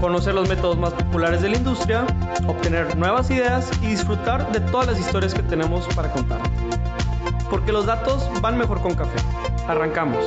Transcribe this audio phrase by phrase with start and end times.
[0.00, 2.06] conocer los métodos más populares de la industria,
[2.46, 6.40] obtener nuevas ideas y disfrutar de todas las historias que tenemos para contar.
[7.50, 9.18] Porque los datos van mejor con café.
[9.68, 10.24] Arrancamos.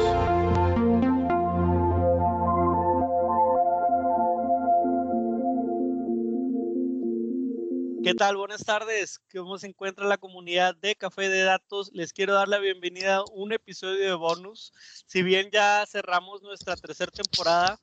[8.08, 8.38] ¿Qué tal?
[8.38, 9.20] Buenas tardes.
[9.34, 11.92] ¿Cómo se encuentra la comunidad de Café de Datos?
[11.94, 14.72] Les quiero dar la bienvenida a un episodio de bonus.
[15.08, 17.78] Si bien ya cerramos nuestra tercera temporada,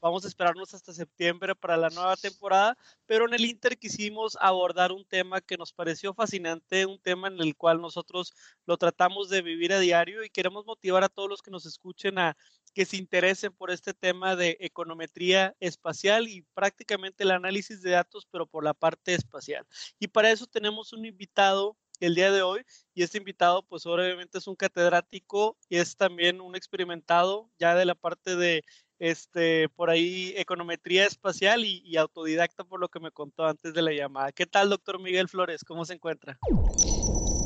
[0.00, 4.92] Vamos a esperarnos hasta septiembre para la nueva temporada, pero en el Inter quisimos abordar
[4.92, 8.32] un tema que nos pareció fascinante, un tema en el cual nosotros
[8.64, 12.18] lo tratamos de vivir a diario y queremos motivar a todos los que nos escuchen
[12.18, 12.34] a
[12.72, 18.26] que se interesen por este tema de econometría espacial y prácticamente el análisis de datos,
[18.30, 19.66] pero por la parte espacial.
[19.98, 22.62] Y para eso tenemos un invitado el día de hoy
[22.94, 27.84] y este invitado pues obviamente es un catedrático y es también un experimentado ya de
[27.84, 28.64] la parte de
[29.00, 33.92] este, por ahí econometría espacial y, autodidacta por lo que me contó antes de la
[33.92, 34.30] llamada.
[34.30, 35.64] ¿Qué tal, doctor Miguel Flores?
[35.64, 36.38] ¿Cómo se encuentra?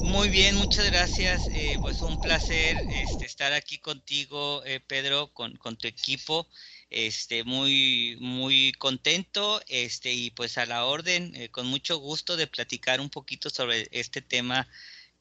[0.00, 1.48] Muy bien, muchas gracias.
[1.52, 6.48] Eh, pues un placer este, estar aquí contigo, eh, Pedro, con, tu equipo.
[6.90, 12.46] Este, muy, muy contento, este, y pues a la orden, eh, con mucho gusto de
[12.46, 14.68] platicar un poquito sobre este tema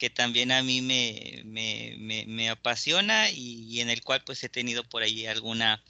[0.04, 4.50] que también a mí me, me, me, apasiona y, y, en el cual pues he
[4.50, 5.82] tenido por ahí alguna,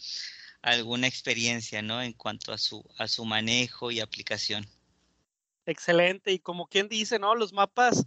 [0.61, 2.00] alguna experiencia, ¿no?
[2.00, 4.67] En cuanto a su, a su manejo y aplicación.
[5.66, 6.31] Excelente.
[6.31, 7.34] Y como quien dice, ¿no?
[7.34, 8.06] Los mapas,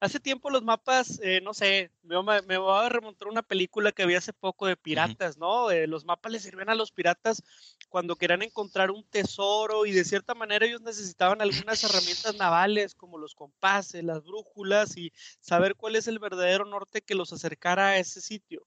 [0.00, 4.06] hace tiempo los mapas, eh, no sé, me, me, voy a remontar una película que
[4.06, 5.70] vi hace poco de piratas, ¿no?
[5.70, 7.42] Eh, los mapas les sirven a los piratas
[7.90, 13.18] cuando querían encontrar un tesoro y de cierta manera ellos necesitaban algunas herramientas navales como
[13.18, 17.98] los compases, las brújulas y saber cuál es el verdadero norte que los acercara a
[17.98, 18.66] ese sitio.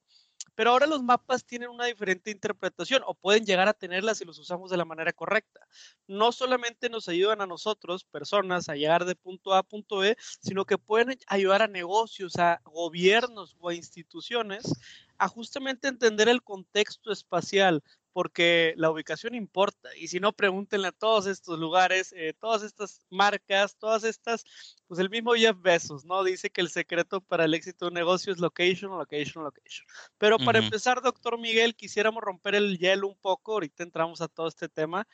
[0.56, 4.38] Pero ahora los mapas tienen una diferente interpretación o pueden llegar a tenerla si los
[4.38, 5.68] usamos de la manera correcta.
[6.08, 10.16] No solamente nos ayudan a nosotros, personas, a llegar de punto A a punto B,
[10.42, 14.74] sino que pueden ayudar a negocios, a gobiernos o a instituciones
[15.18, 19.90] a justamente entender el contexto espacial, porque la ubicación importa.
[19.98, 24.46] Y si no, pregúntenle a todos estos lugares, eh, todas estas marcas, todas estas,
[24.88, 26.24] pues el mismo Jeff Bezos, ¿no?
[26.24, 29.86] Dice que el secreto para el éxito de un negocio es location, location, location.
[30.20, 34.48] Pero para empezar, doctor Miguel, quisiéramos romper el hielo un poco, ahorita entramos a todo
[34.48, 35.08] este tema,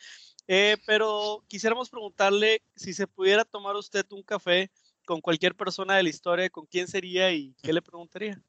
[0.47, 4.69] eh, pero quisiéramos preguntarle si se pudiera tomar usted un café
[5.05, 8.41] con cualquier persona de la historia, ¿con quién sería y qué le preguntaría?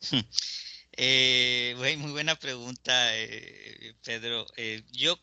[1.02, 4.46] Eh, muy buena pregunta, eh, Pedro.
[4.58, 5.18] Eh, yo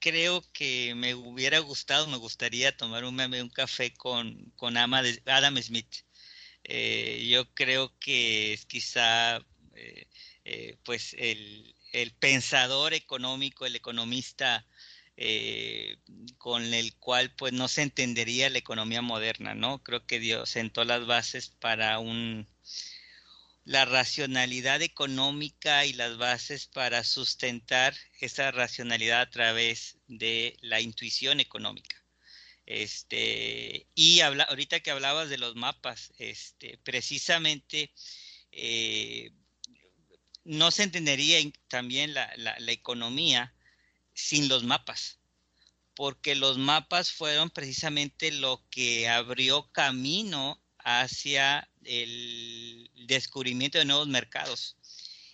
[0.00, 5.96] creo que me hubiera gustado, me gustaría tomar un, un café con, con Adam Smith.
[6.64, 9.40] Eh, yo creo que es quizá
[10.84, 14.66] pues el, el, pensador económico, el economista
[16.38, 19.82] con el cual pues no se entendería la economía moderna, ¿no?
[19.82, 22.48] Creo que Dios sentó las bases para un
[23.66, 31.40] la racionalidad económica y las bases para sustentar esa racionalidad a través de la intuición
[31.40, 31.96] económica.
[32.64, 37.92] Este, y ahorita que hablabas de los mapas, este, precisamente
[38.52, 39.32] eh,
[40.44, 43.52] no se entendería también la, la economía
[44.14, 45.18] sin los mapas,
[45.96, 54.76] porque los mapas fueron precisamente lo que abrió camino hacia el descubrimiento de nuevos mercados.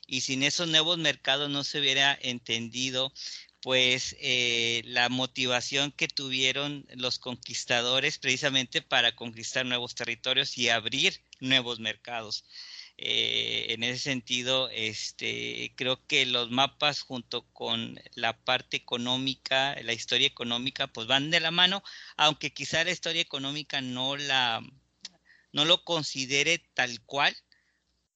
[0.06, 3.12] Y sin esos nuevos mercados no se hubiera entendido
[3.62, 11.22] pues eh, la motivación que tuvieron los conquistadores precisamente para conquistar nuevos territorios y abrir
[11.40, 12.44] nuevos mercados.
[12.98, 19.92] Eh, en ese sentido, este, creo que los mapas junto con la parte económica, la
[19.92, 21.82] historia económica, pues van de la mano,
[22.16, 24.62] aunque quizá la historia económica no la,
[25.52, 27.36] no lo considere tal cual,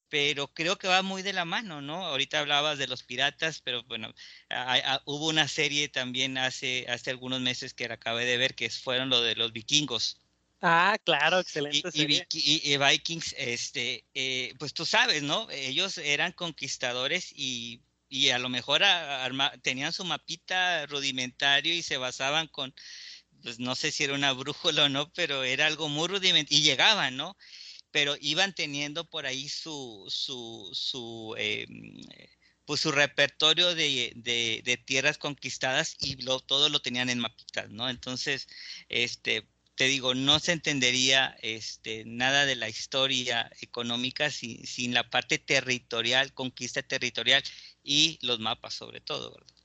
[0.09, 2.05] pero creo que va muy de la mano, ¿no?
[2.05, 4.13] Ahorita hablabas de los piratas, pero bueno,
[5.05, 9.21] hubo una serie también hace, hace algunos meses que acabé de ver que fueron lo
[9.21, 10.19] de los vikingos.
[10.61, 11.89] Ah, claro, excelente.
[11.93, 15.47] Y, y, Vikings, este, eh, pues tú sabes, ¿no?
[15.51, 18.81] Ellos eran conquistadores y, y a lo mejor
[19.61, 22.73] tenían su mapita rudimentario y se basaban con
[23.43, 26.63] pues no sé si era una brújula o no, pero era algo muy rudimentario, y
[26.63, 27.37] llegaban, ¿no?
[27.91, 32.01] Pero iban teniendo por ahí su, su, su, em,
[32.65, 37.89] pues su repertorio de, de, tierras conquistadas y lo, todo lo tenían en mapitas, ¿no?
[37.89, 38.47] Entonces,
[38.89, 45.09] este, te digo, no se entendería este, nada de la historia económica sin, sin la
[45.09, 47.43] parte territorial, conquista territorial
[47.83, 49.55] y los mapas sobre todo, ¿verdad?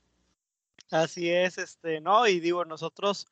[0.91, 3.27] Así es, este, no, y digo, nosotros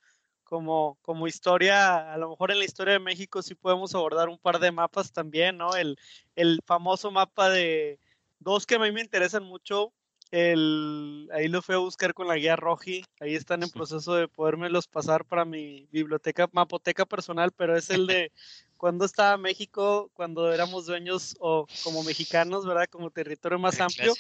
[0.52, 4.38] como, como historia, a lo mejor en la historia de México sí podemos abordar un
[4.38, 5.78] par de mapas también, ¿no?
[5.78, 5.98] El,
[6.36, 8.00] el famoso mapa de
[8.38, 9.94] dos que a mí me interesan mucho,
[10.30, 14.28] el, ahí lo fui a buscar con la guía Roji, ahí están en proceso de
[14.28, 18.34] podérmelos pasar para mi biblioteca, mapoteca personal, pero es el de
[18.76, 22.90] cuando estaba México, cuando éramos dueños o como mexicanos, ¿verdad?
[22.90, 24.14] Como territorio más amplio,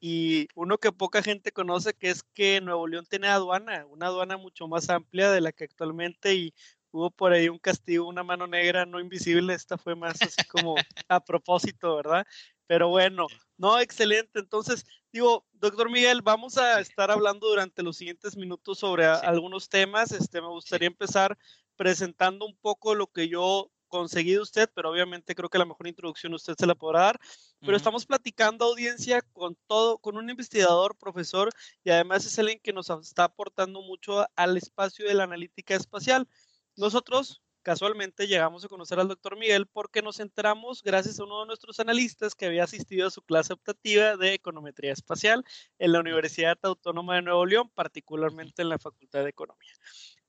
[0.00, 4.38] y uno que poca gente conoce que es que Nuevo León tiene aduana, una aduana
[4.38, 6.54] mucho más amplia de la que actualmente y
[6.90, 10.74] hubo por ahí un castigo, una mano negra no invisible, esta fue más así como
[11.08, 12.26] a propósito, ¿verdad?
[12.66, 13.26] Pero bueno,
[13.58, 14.38] no, excelente.
[14.38, 20.12] Entonces, digo, doctor Miguel, vamos a estar hablando durante los siguientes minutos sobre algunos temas.
[20.12, 21.36] Este, me gustaría empezar
[21.76, 26.32] presentando un poco lo que yo conseguido usted, pero obviamente creo que la mejor introducción
[26.32, 27.20] usted se la podrá dar.
[27.60, 31.50] Pero estamos platicando audiencia con todo, con un investigador, profesor,
[31.84, 36.26] y además es alguien que nos está aportando mucho al espacio de la analítica espacial.
[36.76, 41.46] Nosotros casualmente llegamos a conocer al doctor Miguel porque nos enteramos gracias a uno de
[41.46, 45.44] nuestros analistas que había asistido a su clase optativa de econometría espacial
[45.78, 49.74] en la Universidad Autónoma de Nuevo León, particularmente en la Facultad de Economía.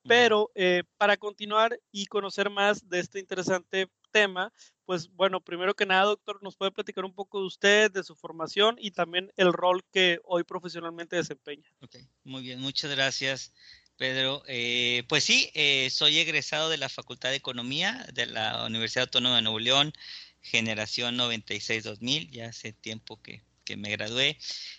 [0.08, 4.52] Pero eh, para continuar y conocer más de este interesante tema,
[4.86, 8.16] pues bueno, primero que nada, doctor, nos puede platicar un poco de usted, de su
[8.16, 11.72] formación y también el rol que hoy profesionalmente desempeña.
[11.82, 13.54] Ok, muy bien, muchas gracias.
[13.98, 19.04] Pedro, eh, pues sí, eh, soy egresado de la Facultad de Economía de la Universidad
[19.04, 19.94] Autónoma de Nuevo León,
[20.42, 24.38] generación 96-2000, ya hace tiempo que, que me gradué.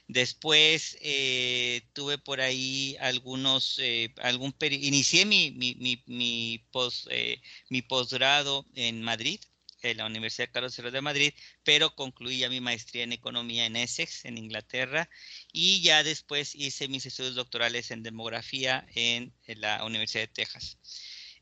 [0.08, 6.64] Después eh, tuve por ahí algunos, eh, algún inicié mi, mi, mi,
[7.10, 9.40] eh, mi posgrado en Madrid,
[9.82, 11.34] en la Universidad Carlos III de Madrid,
[11.64, 15.08] pero concluí ya mi maestría en economía en Essex, en Inglaterra,
[15.52, 20.78] y ya después hice mis estudios doctorales en demografía en, la Universidad de Texas.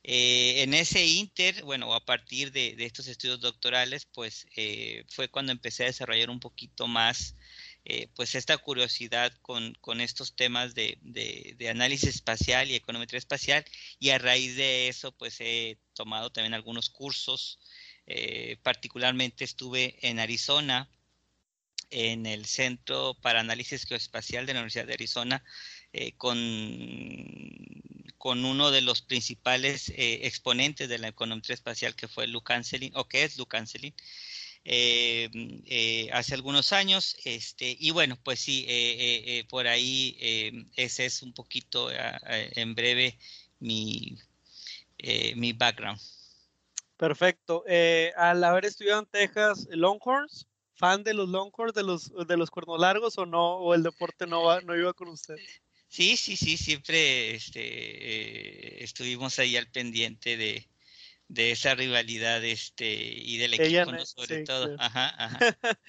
[0.03, 5.53] Eh, en ese inter, bueno, a partir de, estos estudios doctorales, pues eh, fue cuando
[5.53, 7.37] empecé a desarrollar un poquito más,
[7.85, 13.65] eh, pues esta curiosidad con, estos temas de, de, análisis espacial y econometría espacial,
[13.99, 17.59] y a raíz de eso, pues he tomado también algunos cursos,
[18.63, 20.91] particularmente estuve en Arizona,
[21.91, 25.45] en el Centro para Análisis Geoespacial de la Universidad de Arizona,
[26.17, 26.37] con
[28.21, 32.93] con uno de los principales eh, exponentes de la economía espacial que fue Luke Anselin,
[32.95, 33.95] o que es Luke Anselin,
[34.63, 35.31] eh,
[35.65, 37.17] eh, hace algunos años.
[37.25, 38.67] Este, y bueno, pues sí,
[39.49, 40.19] por ahí
[40.77, 43.19] ese es un poquito en breve
[43.59, 44.19] mi,
[45.37, 45.99] mi background.
[46.99, 47.65] Perfecto.
[48.19, 52.79] al haber estudiado en Texas, Longhorns, fan de los Longhorns, de los, de los cuernos
[52.79, 55.37] largos o no, o el deporte no, va, no iba con usted?
[55.91, 60.69] Sí, sí, sí, siempre este, eh, estuvimos ahí al pendiente de,
[61.51, 64.77] esa rivalidad este, y del equipo sobre todo.
[64.79, 65.39] Ajá, ajá.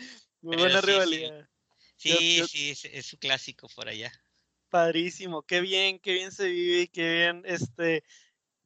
[0.42, 1.48] Muy buena rivalidad.
[1.98, 4.12] Sí, sí, es, su clásico por allá.
[4.70, 8.04] Padrísimo, qué bien, qué bien se vive y qué bien, este,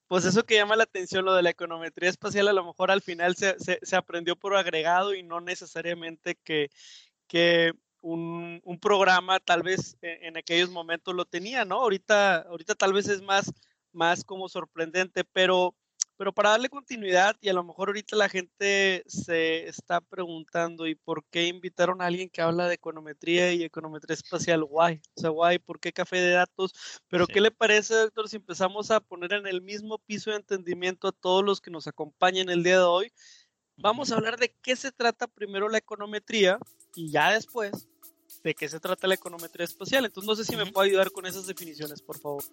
[0.08, 3.01] pues eso que llama la atención, lo de la econometría espacial, a lo mejor al
[3.01, 6.70] final se, se, se aprendió por agregado y no necesariamente que,
[7.27, 7.74] que
[8.06, 11.82] un, un programa tal vez en, en, aquellos momentos lo tenía, ¿no?
[11.82, 13.52] Ahorita, ahorita tal vez es más,
[13.94, 15.74] más como sorprendente, pero,
[16.16, 20.94] pero para darle continuidad y a lo mejor ahorita la gente se está preguntando, ¿y
[20.94, 24.64] por qué invitaron a alguien que habla de econometría y econometría espacial?
[24.64, 26.76] Guay, o sea, guay, ¿por qué café de datos?
[27.10, 31.08] Pero ¿qué le parece, doctor, si empezamos a poner en el mismo piso de entendimiento
[31.08, 33.12] a todos los que nos acompañan el día de hoy?
[33.78, 36.60] Vamos a hablar de qué se trata primero la econometría
[36.94, 37.90] y ya después
[38.50, 40.06] de qué se trata la econometría espacial.
[40.06, 42.44] Entonces no sé si me puede ayudar con esas definiciones, por favor.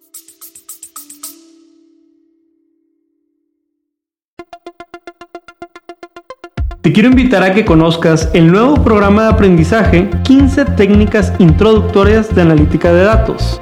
[6.81, 12.41] Te quiero invitar a que conozcas el nuevo programa de aprendizaje 15 técnicas introductorias de
[12.41, 13.61] analítica de datos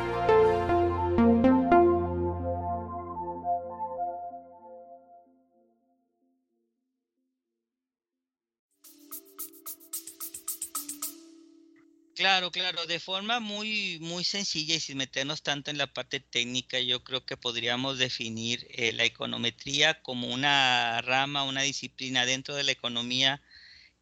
[12.51, 17.01] Claro, de forma muy, muy sencilla y sin meternos tanto en la parte técnica, yo
[17.03, 22.73] creo que podríamos definir eh, la econometría como una rama, una disciplina dentro de la
[22.73, 23.41] economía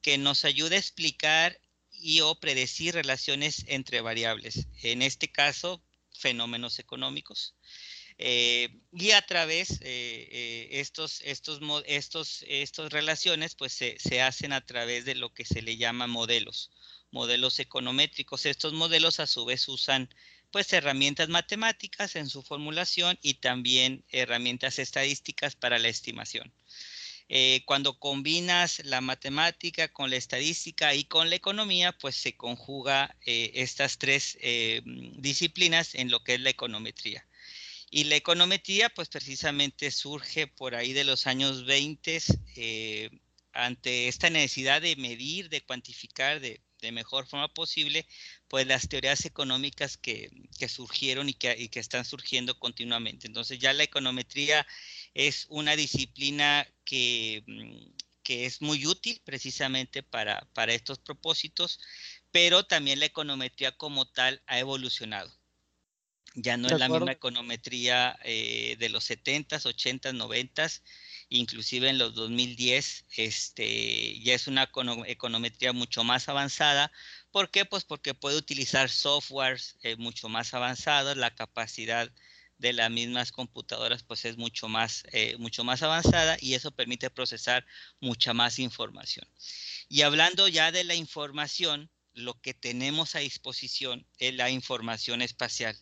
[0.02, 1.60] que nos ayuda a explicar
[1.92, 7.56] y o predecir relaciones entre variables, en este caso, fenómenos económicos.
[8.18, 14.54] Eh, y a través de eh, estos, estos, estos, estas relaciones, pues se, se hacen
[14.54, 16.72] a través de lo que se le llama modelos
[17.12, 18.46] modelos econométricos.
[18.46, 20.10] Estos modelos a su vez usan
[20.52, 26.52] pues herramientas matemáticas en su formulación y también herramientas estadísticas para la estimación.
[27.32, 33.16] Eh, cuando combinas la matemática con la estadística y con la economía, pues se conjuga
[33.24, 37.28] eh, estas tres eh, disciplinas en lo que es la econometría.
[37.92, 42.20] Y la econometría, pues precisamente surge por ahí de los años 20
[43.54, 48.06] ante esta necesidad de medir, de cuantificar, de de mejor forma posible,
[48.48, 50.30] pues las teorías económicas que,
[50.68, 53.28] surgieron y que, están surgiendo continuamente.
[53.28, 54.66] Entonces ya la econometría
[55.14, 61.80] es una disciplina que, mm, que es muy útil precisamente para, para estos propósitos,
[62.32, 65.34] pero también la econometría como tal ha evolucionado.
[66.36, 70.82] Ya no es la misma econometría eh, de los 70s, 80s, 90s,
[71.30, 74.70] inclusive en los 2010, este, ya es una
[75.08, 76.92] econometría mucho más avanzada.
[77.32, 77.66] ¿Por qué?
[77.66, 82.12] Pues porque puede utilizar softwares eh, mucho más avanzados, la capacidad
[82.58, 87.10] de las mismas computadoras pues es mucho más, eh, mucho más avanzada y eso permite
[87.10, 87.66] procesar
[88.02, 89.26] mucha más información.
[89.88, 95.78] Y hablando ya de la información, lo que tenemos a disposición es la información espacial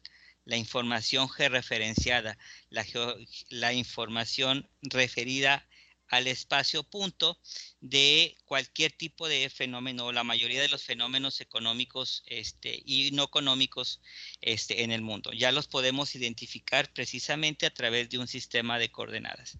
[0.47, 2.37] la información georreferenciada,
[2.69, 5.67] la, información referida
[6.07, 7.37] al espacio punto
[7.81, 13.99] de cualquier tipo de fenómeno, la mayoría de los fenómenos económicos este, y no económicos
[14.39, 15.33] este, en el mundo.
[15.33, 19.57] Ya los podemos identificar precisamente a través de un sistema de coordenadas.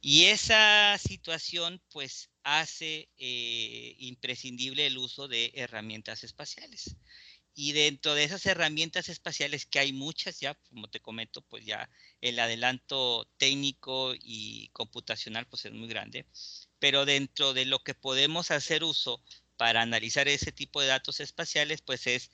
[0.00, 6.96] Y esa situación pues hace eh, imprescindible el uso de herramientas espaciales.
[7.54, 11.88] Y dentro de esas herramientas espaciales, que hay muchas ya, como te comento, pues ya
[12.20, 16.26] el adelanto técnico y computacional pues es muy grande,
[16.78, 19.22] pero dentro de lo que podemos hacer uso
[19.56, 22.30] para analizar ese tipo de datos espaciales, pues es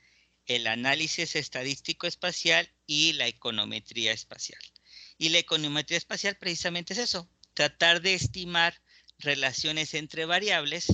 [0.46, 4.60] el análisis estadístico espacial y la econometría espacial.
[5.18, 8.80] Y la econometría espacial precisamente es eso, tratar de estimar
[9.18, 10.86] relaciones entre variables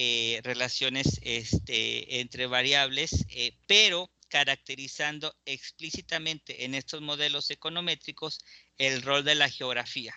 [0.00, 8.38] eh, relaciones este, entre variables, eh, pero caracterizando explícitamente en estos modelos econométricos
[8.76, 10.14] el rol de la geografía.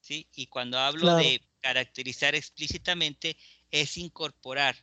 [0.00, 0.26] ¿sí?
[0.34, 3.36] Y cuando hablo de caracterizar explícitamente,
[3.70, 4.82] es incorporar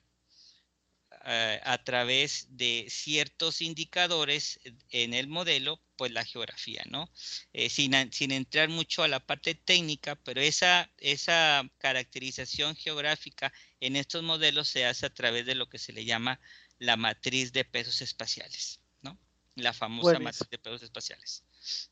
[1.29, 7.11] eh, a través de ciertos indicadores en el modelo, pues la geografía, ¿no?
[7.51, 14.23] Eh, sin, entrar mucho a la parte técnica, pero esa, esa caracterización geográfica en estos
[14.23, 16.39] modelos se hace a través de lo que se le llama
[16.79, 19.19] la matriz de pesos espaciales, ¿no?
[19.55, 21.43] La famosa matriz de pesos espaciales.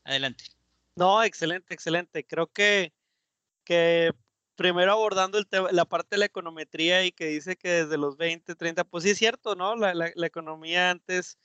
[0.04, 0.44] Adelante.
[0.94, 2.26] No, excelente, excelente.
[2.26, 2.94] Creo que,
[3.64, 4.12] que
[4.56, 8.54] primero abordando el la parte de la econometría y que dice que desde los 20,
[8.56, 9.76] 30, pues sí es cierto, ¿no?
[9.76, 11.38] La, la, economía antes,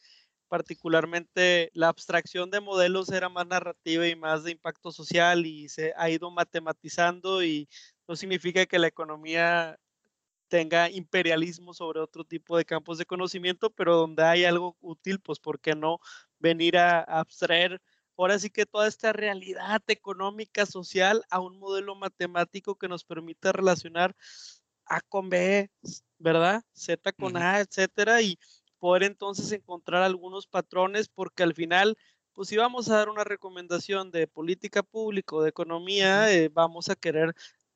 [0.48, 5.94] particularmente la abstracción de modelos era más narrativa y más de impacto social y se
[5.98, 7.70] ha ido matematizando y
[8.08, 9.78] no significa que la economía
[10.50, 15.40] tenga imperialismo sobre otro tipo de campos de conocimiento, pero donde hay algo útil, pues
[15.40, 16.00] ¿por qué no
[16.40, 17.82] venir a abstraer
[18.18, 23.52] ahora sí que toda esta realidad económica, social, a un modelo matemático que nos permita
[23.52, 24.16] relacionar
[24.86, 25.70] A con B,
[26.20, 26.64] ¿verdad?
[26.74, 28.38] Z con A, etcétera, y
[28.80, 31.98] poder entonces encontrar algunos patrones, porque al final,
[32.34, 36.90] pues si vamos a dar una recomendación de política pública o de economía, eh, vamos
[36.90, 37.34] a querer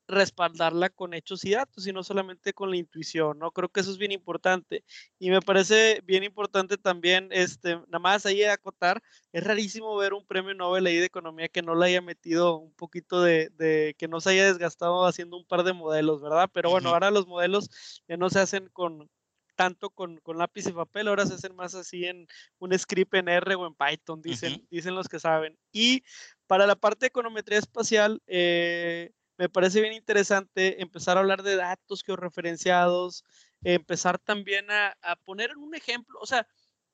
[0.08, 3.50] respaldarla con hechos y datos y no solamente con la intuición, ¿no?
[3.50, 4.84] Creo que eso es bien importante.
[5.18, 10.24] Y me parece bien importante también, este, nada más ahí acotar, es rarísimo ver un
[10.26, 14.08] premio Nobel ahí de economía que no le haya metido un poquito de, de, que
[14.08, 16.50] no se haya desgastado haciendo un par de modelos, ¿verdad?
[16.52, 17.68] Pero bueno, ahora los modelos
[18.08, 19.10] ya no se hacen con
[19.56, 23.28] tanto con, con, lápiz y papel, ahora se hacen más así en un script en
[23.28, 25.58] R o en Python, dicen, dicen los que saben.
[25.72, 26.04] Y
[26.46, 31.56] para la parte de econometría espacial, eh, me parece bien interesante empezar a hablar de
[31.56, 33.24] datos georreferenciados,
[33.62, 36.46] empezar también a, a poner un ejemplo, o sea,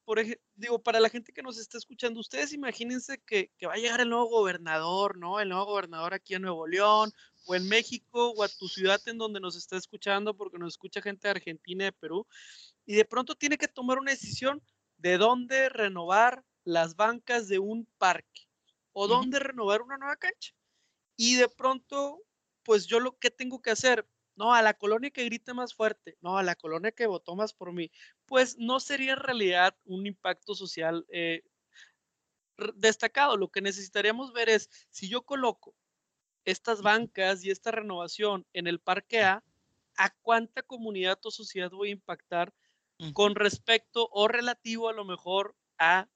[0.04, 3.74] por ejemplo, digo, para la gente que nos está escuchando, ustedes imagínense que, que, va
[3.74, 5.38] a llegar el nuevo gobernador, ¿no?
[5.38, 7.12] El nuevo gobernador aquí en Nuevo León,
[7.46, 11.02] o en México, o a tu ciudad en donde nos está escuchando, porque nos escucha
[11.02, 12.26] gente de Argentina y de Perú,
[12.84, 14.62] y de pronto tiene que tomar una decisión
[14.96, 18.48] de dónde renovar las bancas de un parque,
[18.92, 20.52] o dónde renovar una nueva cancha.
[21.16, 22.22] Y de pronto
[22.62, 26.16] pues yo lo que tengo que hacer, no, a la colonia que grite más fuerte,
[26.20, 27.90] no, a la colonia que votó más por mí,
[28.26, 31.42] pues no sería en realidad un impacto social eh,
[32.74, 33.36] destacado.
[33.36, 35.74] Lo que necesitaríamos ver es, si yo coloco
[36.44, 39.44] estas bancas y esta renovación en el parque A,
[39.96, 42.52] ¿a cuánta comunidad o sociedad voy a impactar
[43.14, 46.08] con respecto o relativo a lo mejor a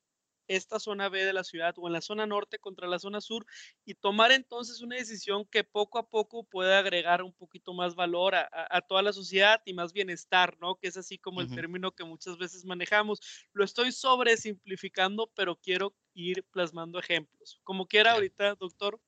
[0.49, 3.47] esta zona B de la ciudad o en la zona norte contra la zona sur
[3.85, 8.35] y tomar entonces una decisión que poco a poco pueda agregar un poquito más valor
[8.35, 10.77] a, a, toda la sociedad y más bienestar, ¿no?
[10.77, 13.21] Que es así como el término que muchas veces manejamos.
[13.53, 17.61] Lo estoy sobresimplificando, pero quiero ir plasmando ejemplos.
[17.63, 19.01] Como quiera, ahorita, doctor,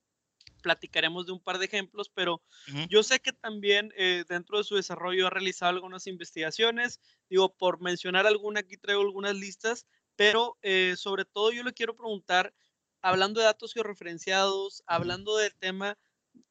[0.62, 2.42] platicaremos de un par de ejemplos, pero
[2.88, 7.00] yo sé que también eh, dentro de su desarrollo ha realizado algunas investigaciones.
[7.28, 9.86] Digo, por mencionar alguna, aquí traigo algunas listas
[10.18, 12.52] pero eh, sobre todo yo le quiero preguntar,
[13.00, 15.96] hablando de datos georreferenciados, hablando del tema,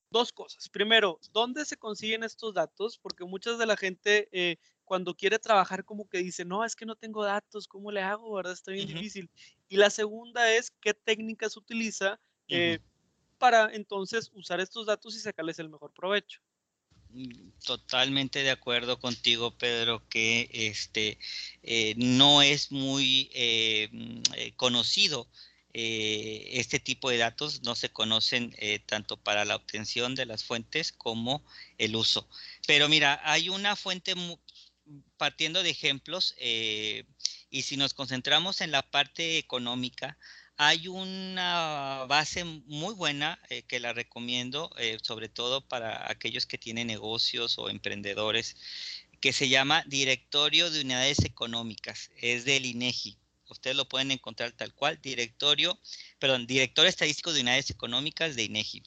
[0.09, 0.69] dos cosas.
[0.69, 2.97] Primero, ¿dónde se consiguen estos datos?
[2.97, 4.55] Porque muchas de la gente eh,
[4.86, 8.33] cuando quiere trabajar como que dice, no, es que no tengo datos, ¿cómo le hago?
[8.36, 8.53] ¿Verdad?
[8.53, 9.29] Está bien difícil.
[9.67, 12.79] Y la segunda es, ¿qué técnicas utiliza eh,
[13.38, 16.39] para entonces usar estos datos y sacarles el mejor provecho?
[17.65, 21.17] Totalmente de acuerdo contigo, Pedro, que este
[21.63, 25.29] eh, no es muy eh, mm, eh, conocido
[25.73, 28.55] este tipo de datos, no se conocen
[28.88, 31.45] tanto para la obtención de las fuentes como
[31.77, 32.27] el uso.
[32.65, 34.15] Pero mira, hay una fuente
[35.17, 40.17] partiendo de ejemplos y si nos concentramos en la parte económica,
[40.58, 46.58] hay una base muy buena eh, que la recomiendo, eh, sobre todo para aquellos que
[46.58, 48.56] tienen negocios o emprendedores,
[49.22, 52.10] que se llama Directorio de Unidades Económicas.
[52.17, 53.17] Es del INEGI.
[53.50, 55.80] Ustedes lo pueden encontrar tal cual, directorio,
[56.20, 58.84] perdón, directorio estadístico de unidades económicas de INEGI.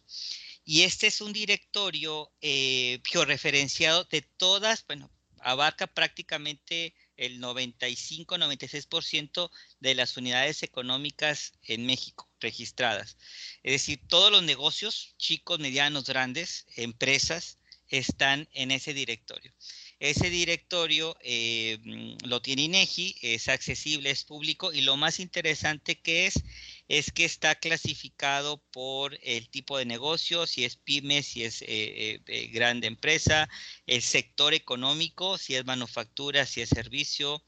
[0.64, 9.94] Y este es un directorio eh, georreferenciado de todas, bueno, abarca prácticamente el 95-96% de
[9.94, 13.16] las unidades económicas en México registradas.
[13.62, 19.52] Es decir, todos los negocios, chicos, medianos, grandes, empresas, están en ese directorio.
[19.98, 21.78] Ese directorio eh,
[22.24, 26.42] lo tiene INEGI, es accesible, es público y lo más interesante que es
[26.90, 32.20] es que está clasificado por el tipo de negocio, si es pyme, si es eh,
[32.26, 33.48] eh, grande empresa,
[33.86, 37.42] el sector económico, si es manufactura, si es servicio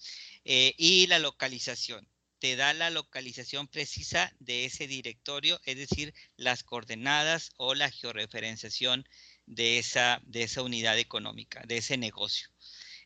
[0.45, 7.53] y la localización te da la localización precisa de ese directorio, es decir, las coordenadas
[7.57, 9.07] o la georreferenciación
[9.47, 12.49] de esa, de esa unidad económica, de ese negocio.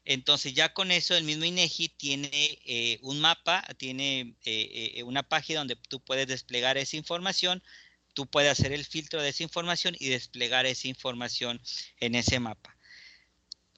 [0.06, 5.22] Entonces ya con eso el mismo INEGI tiene eh, un mapa, tiene eh, eh, una
[5.22, 7.62] página donde tú puedes desplegar esa información,
[8.14, 11.60] tú puedes hacer el filtro de esa información y desplegar esa información
[12.00, 12.76] en ese mapa.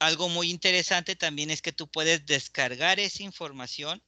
[0.01, 4.03] Algo muy interesante también es que tú puedes descargar esa información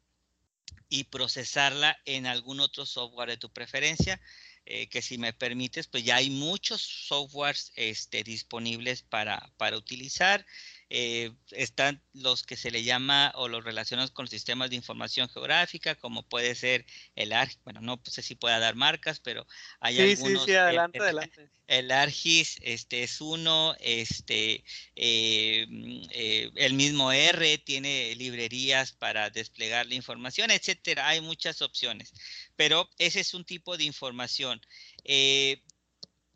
[0.89, 4.21] y procesarla en algún otro software de tu preferencia.
[4.65, 10.47] Que si me permites, pues ya hay muchos softwares este, disponibles para, para utilizar.
[10.93, 15.95] Eh, están los que se le llama o los relacionados con sistemas de información geográfica,
[15.95, 19.47] como puede ser el ARGIS, bueno, no sé si pueda dar marcas, pero
[19.79, 20.43] hay algunos.
[20.43, 21.49] Sí, sí, adelante, el, adelante.
[21.69, 24.65] El ARGIS este, es uno, este,
[24.97, 25.67] eh,
[26.11, 31.07] eh, el mismo R tiene librerías para desplegar la información, etcétera.
[31.07, 32.13] Hay muchas opciones,
[32.57, 34.61] pero ese es un tipo de información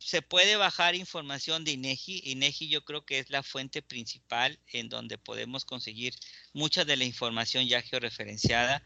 [0.04, 2.20] se puede bajar información de INEGI.
[2.26, 6.14] INEGI yo creo que es la fuente principal en donde podemos conseguir
[6.52, 8.82] mucha de la información ya georreferenciada.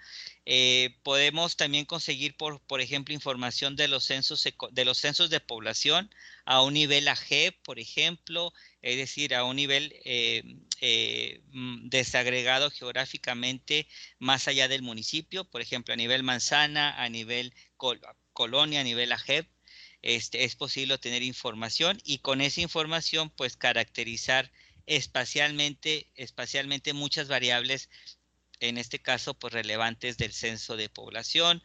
[0.46, 5.40] Eh, podemos también conseguir, por, por ejemplo, información de los, censos, de los censos de
[5.40, 6.08] población
[6.44, 10.44] a un nivel AGEP, por ejemplo, es decir, a un nivel eh,
[10.80, 13.88] eh, mm, desagregado geográficamente
[14.20, 17.52] más allá del municipio, por ejemplo, a nivel manzana, a nivel
[18.32, 19.48] colonia, a nivel AGEP
[20.02, 24.50] este, es posible obtener información y con esa información pues caracterizar
[24.86, 27.90] espacialmente, espacialmente muchas variables,
[28.60, 31.62] en este caso pues relevantes del censo de población,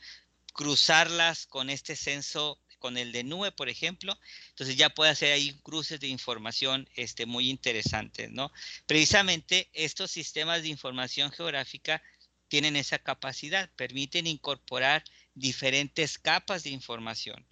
[0.54, 4.20] cruzarlas con este censo con el de nube, por ejemplo,
[4.50, 8.52] entonces ya puede hacer ahí cruces de información este, muy interesantes, ¿no?
[8.86, 12.04] Precisamente estos sistemas de información geográfica
[12.50, 17.48] tienen esa capacidad, permiten incorporar diferentes capas de información.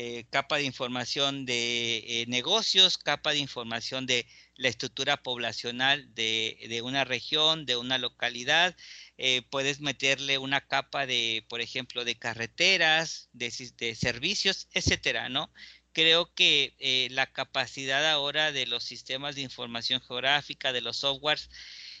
[0.00, 6.80] Eh, capa de información de eh, negocios, capa de información de la estructura poblacional de,
[6.84, 8.76] una región, de una localidad.
[9.16, 13.50] Eh, puedes meterle una capa de, por ejemplo, de carreteras, de,
[13.96, 15.52] servicios, etcétera, ¿no?
[15.92, 21.50] Creo que la capacidad ahora de los sistemas de información geográfica, de los softwares,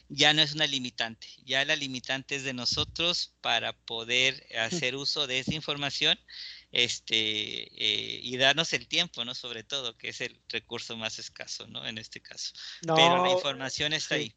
[0.08, 1.26] ya no es una limitante.
[1.44, 6.16] Ya la limitante es de nosotros para poder hacer uso de esa información
[6.70, 9.34] este, eh, y darnos el tiempo, ¿no?
[9.34, 11.86] Sobre todo, que es el recurso más escaso, ¿no?
[11.86, 12.52] En este caso.
[12.82, 14.34] Pero la información está ahí.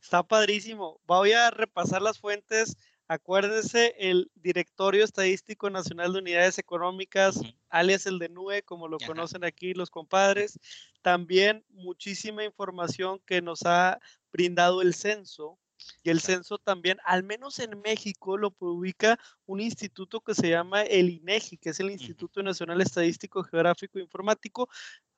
[0.00, 1.00] Está padrísimo.
[1.06, 2.76] Voy a repasar las fuentes.
[3.06, 9.44] Acuérdense, el Directorio Estadístico Nacional de Unidades Económicas, alias el de NUE, como lo conocen
[9.44, 10.58] aquí los compadres.
[11.02, 14.00] También muchísima información que nos ha
[14.32, 15.58] brindado el censo,
[16.02, 20.82] y el censo también, al menos en México, lo publica un instituto que se llama
[20.82, 24.68] el INEGI, que es el Instituto Nacional Estadístico Geográfico e Informático.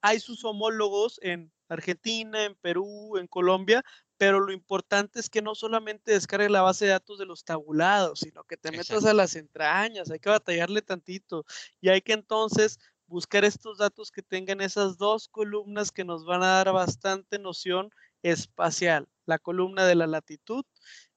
[0.00, 3.84] Hay sus homólogos en Argentina, en Perú, en Colombia,
[4.18, 8.20] pero lo importante es que no solamente descargue la base de datos de los tabulados,
[8.20, 11.44] sino que te metas a las entrañas, hay que batallarle tantito.
[11.80, 16.42] Y hay que entonces buscar estos datos que tengan esas dos columnas que nos van
[16.42, 17.90] a dar bastante noción
[18.22, 20.64] espacial, la columna de la latitud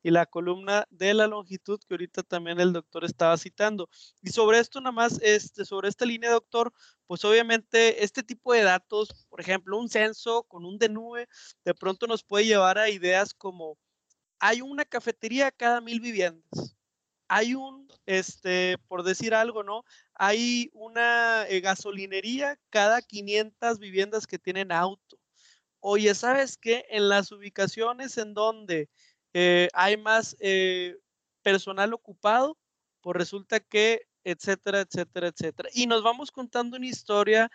[0.04, 3.90] y la columna de la longitud que ahorita también el doctor estaba citando.
[4.22, 6.74] Y sobre esto nada más, este, sobre esta línea, doctor,
[7.08, 11.28] pues obviamente este tipo de datos, por ejemplo, un censo con un de nube,
[11.66, 13.78] de pronto nos puede llevar a ideas como
[14.40, 16.76] hay una cafetería cada mil viviendas.
[17.28, 19.84] Hay un, este, por decir algo, ¿no?
[20.16, 25.09] Hay una eh, gasolinería cada 500 viviendas que tienen auto
[25.80, 26.86] oye, ¿sabes qué?
[26.90, 28.90] En las ubicaciones en donde
[29.34, 30.96] eh, hay más eh,
[31.42, 32.58] personal ocupado,
[33.02, 35.70] pues resulta que, etcétera, etcétera, etcétera.
[35.74, 37.50] Y nos vamos contando una historia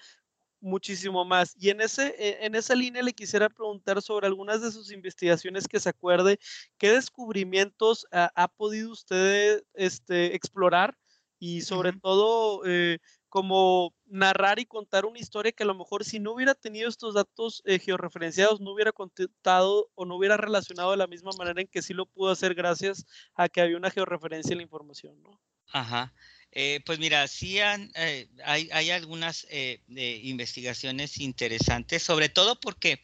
[0.64, 1.54] muchísimo más.
[1.58, 5.68] Y en, ese, e, en esa línea le quisiera preguntar sobre algunas de sus investigaciones
[5.68, 6.38] que se acuerde,
[6.78, 10.96] ¿qué descubrimientos ha, podido usted este, explorar?
[11.38, 12.98] Y sobre todo, eh,
[13.34, 17.14] como narrar y contar una historia que a lo mejor si no hubiera tenido estos
[17.14, 21.66] datos eh, georreferenciados, no hubiera contado o no hubiera relacionado de la misma manera en
[21.66, 25.40] que sí lo pudo hacer gracias a que había una georreferencia en la información, ¿no?
[25.72, 26.14] Ajá.
[26.52, 29.48] Eh, pues mira, sí eh, hay, algunas
[29.88, 33.00] investigaciones interesantes, sobre todo porque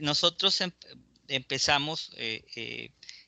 [0.00, 0.70] nosotros em,
[1.28, 2.16] empezamos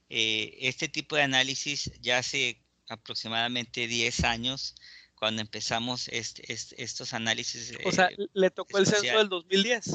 [0.08, 4.74] este tipo de análisis ya hace aproximadamente 10 años
[5.16, 7.72] cuando empezamos este, estos análisis.
[7.84, 9.86] O sea, eh, le tocó el censo del 2010.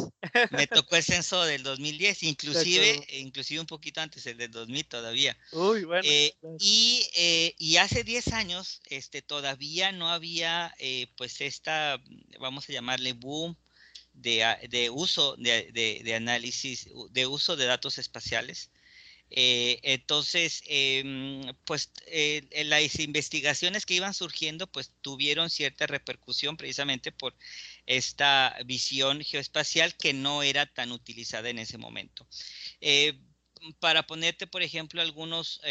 [0.52, 5.38] Me tocó el censo del 2010, inclusive, inclusive un poquito antes, el del 2000 todavía.
[5.52, 6.02] Uy, bueno.
[6.06, 10.74] Eh, y, eh, y, hace 10 años este, todavía no había
[11.16, 12.02] pues esta,
[12.40, 13.56] vamos a llamarle boom,
[14.14, 18.72] de, de uso de, de, de, análisis, de uso de datos espaciales.
[19.34, 27.14] Eh, entonces, em, pues eh, las investigaciones que iban surgiendo, pues tuvieron cierta repercusión precisamente
[27.14, 27.34] por
[27.86, 32.28] esta visión geoespacial que no era tan utilizada en ese momento.
[32.82, 33.14] Eh,
[33.80, 35.62] para ponerte, por ejemplo, algunos,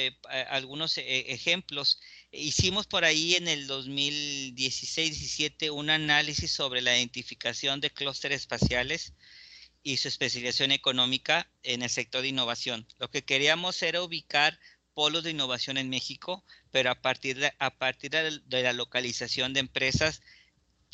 [0.48, 8.42] algunos ejemplos, hicimos por ahí en el 2016-17 un análisis sobre la identificación de clústeres
[8.42, 9.14] espaciales
[9.82, 12.86] y su especialización económica en el sector de innovación.
[12.98, 14.58] Lo que queríamos era ubicar
[14.94, 19.60] polos de innovación en México, pero a partir de, a partir de la localización de
[19.60, 20.20] empresas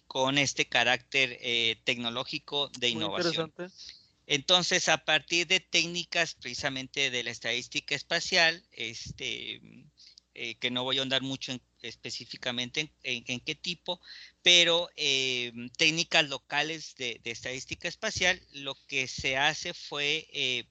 [0.06, 3.52] con este carácter eh, tecnológico de innovación.
[4.28, 9.60] Entonces, a partir de técnicas precisamente de la estadística espacial, este,
[10.38, 14.02] eh, que no voy a andar mucho específicamente en, qué tipo,
[14.42, 20.64] pero eh, técnicas locales de, estadística espacial, lo que se hace fue eh,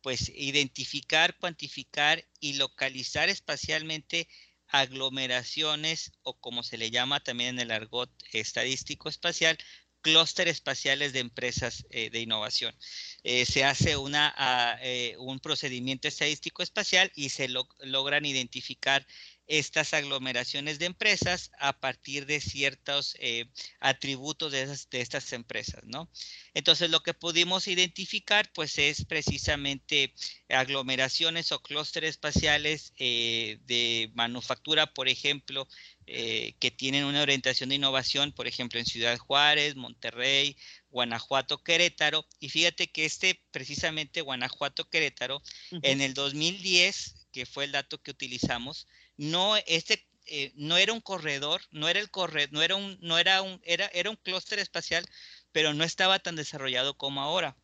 [0.00, 4.26] pues identificar, cuantificar y localizar espacialmente
[4.68, 9.58] aglomeraciones o como se le llama también en el argot estadístico espacial,
[10.02, 12.74] clústeres espaciales de empresas de innovación.
[13.22, 14.78] se hace una, ah,
[15.18, 19.06] un procedimiento estadístico espacial y se logran identificar
[19.50, 23.46] estas aglomeraciones de empresas a partir de ciertos eh,
[23.80, 26.08] atributos de, estas empresas, ¿no?
[26.54, 30.14] Entonces, lo que pudimos identificar, pues, es precisamente
[30.48, 35.66] aglomeraciones o clústeres espaciales eh, de manufactura, por ejemplo,
[36.06, 40.56] eh, que tienen una orientación de innovación, por ejemplo, en Ciudad Juárez, Monterrey,
[40.90, 42.24] Guanajuato, Querétaro.
[42.38, 45.42] Y fíjate que este, precisamente Guanajuato, Querétaro,
[45.82, 48.86] en el 2010, que fue el dato que utilizamos,
[49.20, 53.18] no, este, eh, no era un corredor, no era el corredor, no era un, no
[53.18, 55.04] era un, era, era un clúster espacial,
[55.52, 57.54] pero no estaba tan desarrollado como ahora.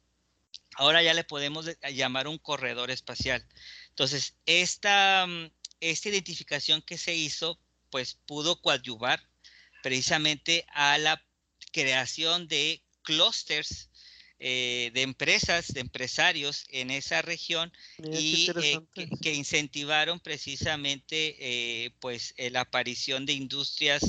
[0.76, 3.42] Ahora ya le podemos llamar un corredor espacial.
[3.88, 7.58] Entonces, esta, mm, esta identificación que se hizo,
[7.90, 9.26] pues pudo coadyuvar
[9.82, 11.24] precisamente a la
[11.72, 13.88] creación de clústeres
[14.38, 18.80] eh, de empresas, de empresarios en esa región y eh,
[19.22, 24.02] que, incentivaron precisamente eh, pues la aparición de industrias,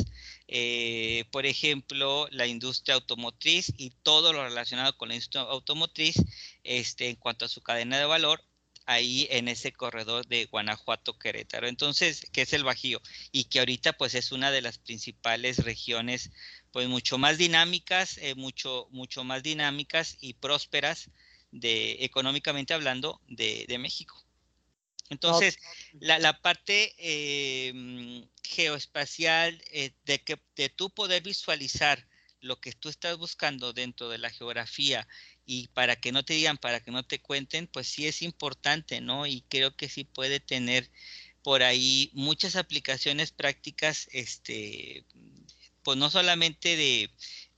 [1.31, 6.15] por ejemplo, la industria automotriz y todo lo relacionado con la industria automotriz
[6.63, 8.43] este, en cuanto a su cadena de valor
[8.87, 11.67] ahí en ese corredor de Guanajuato Querétaro.
[11.67, 16.31] Entonces, que es el Bajío y que ahorita pues es una de las principales regiones
[16.77, 21.09] pues mucho más dinámicas, eh, mucho, mucho más dinámicas y prósperas
[21.49, 24.23] de económicamente hablando de, México.
[25.09, 25.57] Entonces,
[25.99, 32.07] la, parte eh, geoespacial eh, de que de tú poder visualizar
[32.41, 35.07] lo que tú estás buscando dentro de la geografía
[35.47, 39.01] y para que no te digan, para que no te cuenten, pues sí es importante,
[39.01, 39.25] ¿no?
[39.25, 40.91] Y creo que sí puede tener
[41.41, 45.05] por ahí muchas aplicaciones prácticas, este,
[45.87, 47.09] pues no solamente de,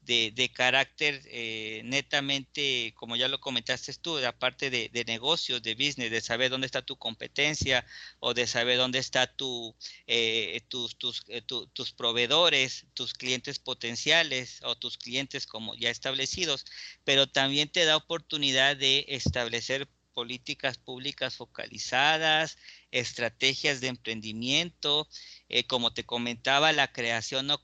[0.05, 5.73] de, carácter eh, netamente, como ya lo comentaste tú, de aparte de, de, negocios, de
[5.73, 7.83] business, de saber dónde está tu competencia
[8.19, 14.59] o de saber dónde está tu, eh, tus, tus, eh, tus proveedores, tus clientes potenciales
[14.61, 16.65] o tus clientes como ya establecidos,
[17.03, 22.57] pero también te da oportunidad de establecer políticas públicas focalizadas,
[22.91, 25.07] estrategias de emprendimiento,
[25.49, 27.63] eh, como te comentaba, la creación o,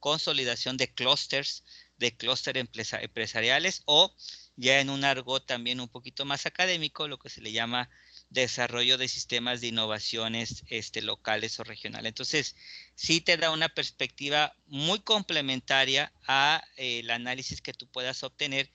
[0.00, 1.64] consolidación de clústeres,
[1.98, 2.66] de clústeres
[3.00, 4.14] empresariales o
[4.56, 7.90] ya en un argot también un poquito más académico, lo que se le llama
[8.30, 12.10] desarrollo de sistemas de innovaciones este, locales o regionales.
[12.10, 12.56] Entonces,
[12.94, 18.70] sí te da una perspectiva muy complementaria a eh, el análisis que tú puedas obtener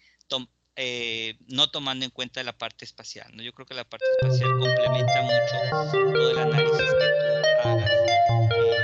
[0.82, 3.34] eh, no tomando en cuenta la parte espacial.
[3.34, 7.92] Yo creo que la parte espacial complementa mucho todo el análisis que tú hagas.
[7.92, 8.80] Eh,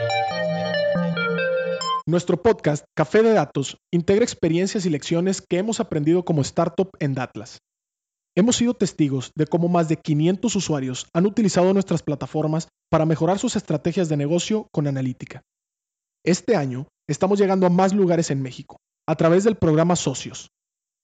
[2.06, 7.14] Nuestro podcast, Café de Datos, integra experiencias y lecciones que hemos aprendido como startup en
[7.14, 7.60] Datlas.
[8.36, 13.40] Hemos sido testigos de cómo más de 500 usuarios han utilizado nuestras plataformas para mejorar
[13.40, 15.44] sus estrategias de negocio con analítica.
[16.26, 20.50] Este año estamos llegando a más lugares en México a través del programa Socios,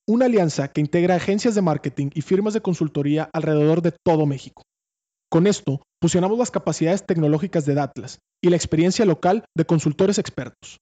[0.07, 4.63] una alianza que integra agencias de marketing y firmas de consultoría alrededor de todo México.
[5.29, 10.79] Con esto, fusionamos las capacidades tecnológicas de Datlas y la experiencia local de consultores expertos.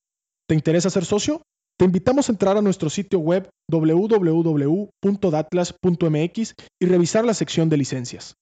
[0.47, 1.43] ¿Te interesa ser socio?
[1.77, 8.33] Te invitamos a entrar a nuestro sitio web www.datlas.mx y revisar la sección de licencias.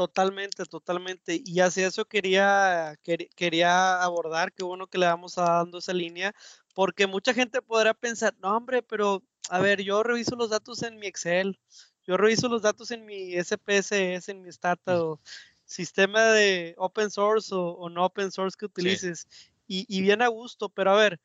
[0.00, 1.42] Totalmente, totalmente.
[1.44, 2.98] Y hacia eso quería,
[3.36, 6.34] quería abordar, qué bueno que le vamos a dando esa línea,
[6.74, 10.98] porque mucha gente podrá pensar, no hombre, pero a ver, yo reviso los datos en
[10.98, 11.60] mi Excel,
[12.06, 15.20] yo reviso los datos en mi SPSS, en mi Stata o
[15.66, 19.28] sistema de open source o, no open source que utilices,
[19.66, 21.20] y, y, bien a gusto, pero a ver,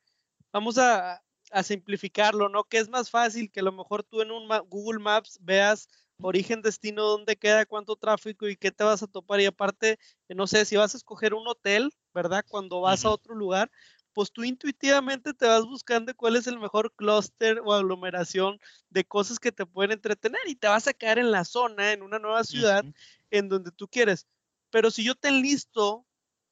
[0.52, 2.66] vamos a, a simplificarlo, ¿no?
[2.66, 5.88] Que es más fácil que a lo mejor tú en un Google Maps veas
[6.22, 9.42] origen, destino, dónde queda, cuánto tráfico y qué te vas a topar.
[9.42, 10.00] Y aparte,
[10.30, 12.46] no sé, si vas a escoger un hotel, ¿verdad?
[12.48, 13.72] Cuando vas a otro lugar,
[14.14, 19.40] pues tú intuitivamente te vas buscando cuál es el mejor clúster o aglomeración de cosas
[19.40, 22.44] que te pueden entretener y te vas a quedar en la zona, en una nueva
[22.46, 22.86] ciudad,
[23.30, 24.28] en donde tú quieres.
[24.70, 26.06] Pero si yo te enlisto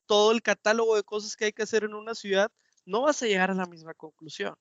[0.06, 2.52] todo el catálogo de cosas que hay que hacer en una ciudad,
[2.86, 4.56] no vas a llegar a la misma conclusión.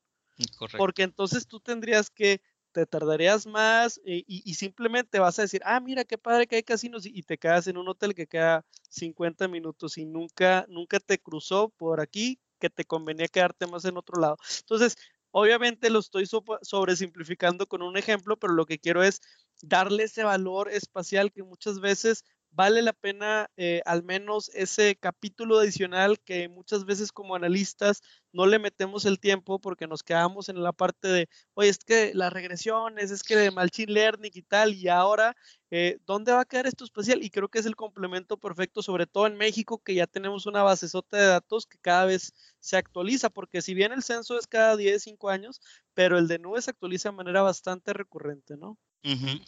[0.74, 5.80] Porque entonces tú tendrías que te tardarías más eh, y, simplemente vas a decir, ah,
[5.80, 9.48] mira qué padre que hay casinos y, te quedas en un hotel que queda 50
[9.48, 14.20] minutos y nunca, nunca te cruzó por aquí que te convenía quedarte más en otro
[14.20, 14.36] lado.
[14.60, 14.96] Entonces,
[15.30, 16.26] obviamente lo estoy
[16.62, 19.20] sobresimplificando con un ejemplo, pero lo que quiero es
[19.62, 25.58] darle ese valor espacial que muchas veces vale la pena eh, al menos ese capítulo
[25.58, 30.62] adicional que muchas veces como analistas no le metemos el tiempo porque nos quedamos en
[30.62, 34.74] la parte de, oye, es que las regresiones, es que de machine learning y tal,
[34.74, 35.34] y ahora,
[35.70, 37.22] eh, ¿dónde va a quedar esto especial?
[37.22, 40.62] Y creo que es el complemento perfecto, sobre todo en México, que ya tenemos una
[40.62, 44.76] base de datos que cada vez se actualiza, porque si bien el censo es cada
[44.76, 45.60] 10, 5 años,
[45.94, 48.78] pero el de nube se actualiza de manera bastante recurrente, ¿no?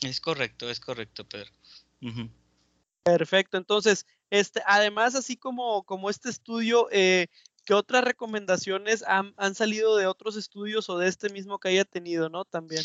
[0.03, 1.53] Es correcto, es correcto, Pedro.
[3.05, 3.59] Perfecto.
[3.59, 7.29] Entonces, este, además, así como, como este estudio, eh,
[7.65, 12.31] ¿qué otras recomendaciones han, salido de otros estudios o de este mismo que haya tenido,
[12.31, 12.47] no?
[12.47, 12.83] También.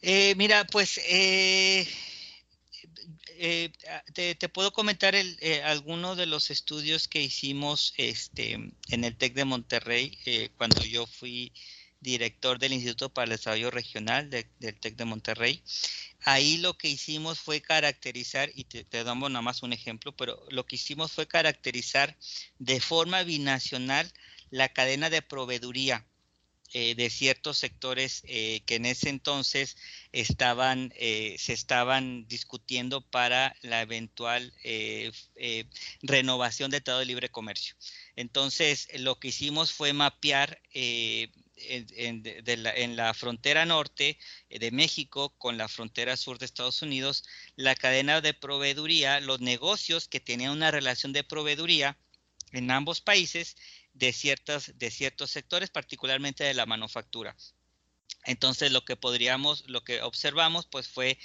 [0.00, 1.86] Eh, mira, pues eh,
[3.38, 3.72] eh,
[4.14, 8.52] te, puedo comentar el, algunos de los estudios que hicimos este,
[8.88, 10.18] en el TEC de Monterrey
[10.56, 11.52] cuando yo fui
[12.00, 15.62] director del Instituto para el Desarrollo Regional del TEC de Monterrey.
[16.28, 20.66] Ahí lo que hicimos fue caracterizar, y te, damos nada más un ejemplo, pero lo
[20.66, 22.16] que hicimos fue caracterizar
[22.58, 24.12] de forma binacional
[24.50, 26.04] la cadena de proveeduría
[26.72, 29.76] eh, de ciertos sectores eh, que en ese entonces
[30.10, 34.52] estaban, eh, se estaban discutiendo para la eventual
[36.02, 37.76] renovación del Tratado de Libre Comercio.
[38.16, 40.60] Entonces, lo que hicimos fue mapear
[41.56, 47.24] en, la, frontera norte eh, de México con la frontera sur de Estados Unidos,
[47.56, 51.98] la cadena de proveeduría, los negocios que tenían una relación de proveeduría
[52.52, 53.56] en ambos países
[53.92, 57.36] de, ciertas, de ciertos sectores, particularmente de la manufactura.
[58.24, 61.18] Entonces lo que podríamos, lo que observamos, pues fue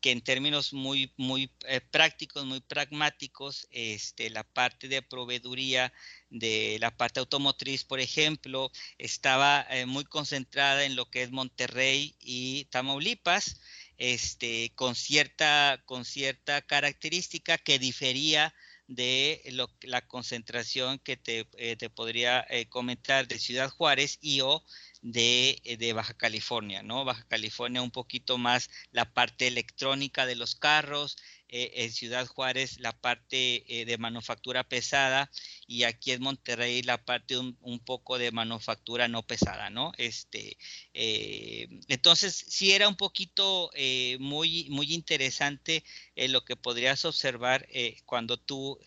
[0.00, 5.92] que en términos muy, muy eh, prácticos, muy pragmáticos, este, la parte de proveeduría
[6.30, 12.16] de la parte automotriz, por ejemplo, estaba eh, muy concentrada en lo que es Monterrey
[12.20, 13.60] y Tamaulipas,
[13.96, 18.54] este, con, cierta, con cierta característica que difería
[18.88, 19.42] de
[19.82, 24.64] la concentración que te, eh, te podría comentar de Ciudad Juárez y o
[25.02, 27.04] eh, de, Baja California, ¿no?
[27.04, 31.16] Baja California un poquito más la parte electrónica de los carros,
[31.48, 35.30] eh, en Ciudad Juárez la parte eh, de manufactura pesada
[35.66, 39.92] y aquí en Monterrey la parte un, un poco de manufactura no pesada, ¿no?
[39.98, 40.56] Este,
[40.92, 43.70] entonces sí era un poquito
[44.18, 45.84] muy, muy interesante
[46.16, 47.66] lo que podrías observar
[48.06, 48.78] cuando tú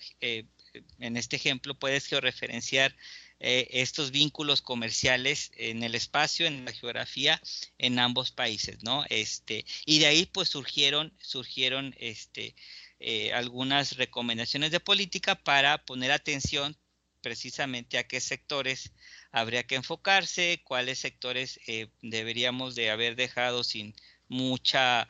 [1.00, 2.96] en este ejemplo puedes georreferenciar
[3.44, 7.42] eh, estos vínculos comerciales en el espacio, en la geografía,
[7.80, 9.04] en ambos países, ¿no?
[9.10, 12.56] Este, y de ahí pues surgieron, surgieron este,
[13.00, 16.78] eh, algunas recomendaciones de política para poner atención
[17.22, 18.92] precisamente a qué sectores
[19.32, 23.96] habría que enfocarse, cuáles sectores eh, deberíamos de haber dejado sin
[24.32, 25.08] mucha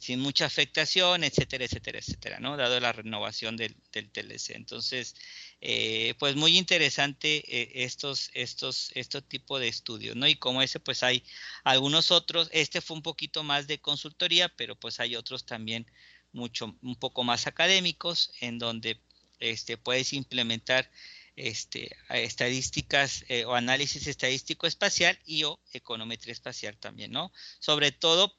[0.00, 2.56] sin mucha afectación, etcétera, etcétera, etcétera, ¿no?
[2.56, 4.50] Dado la renovación del, TLC.
[4.54, 5.16] Entonces,
[5.60, 10.28] eh, pues muy interesante eh, estos, estos, estos tipos de estudios, ¿no?
[10.28, 11.24] Y como ese, pues hay
[11.64, 15.86] algunos otros, este fue un poquito más de consultoría, pero pues hay otros también
[16.32, 19.00] mucho, un poco más académicos, en donde
[19.40, 20.88] este, puedes implementar
[21.36, 27.32] este, estadísticas eh, o análisis estadístico espacial y o econometría espacial también, ¿no?
[27.58, 28.36] Sobre todo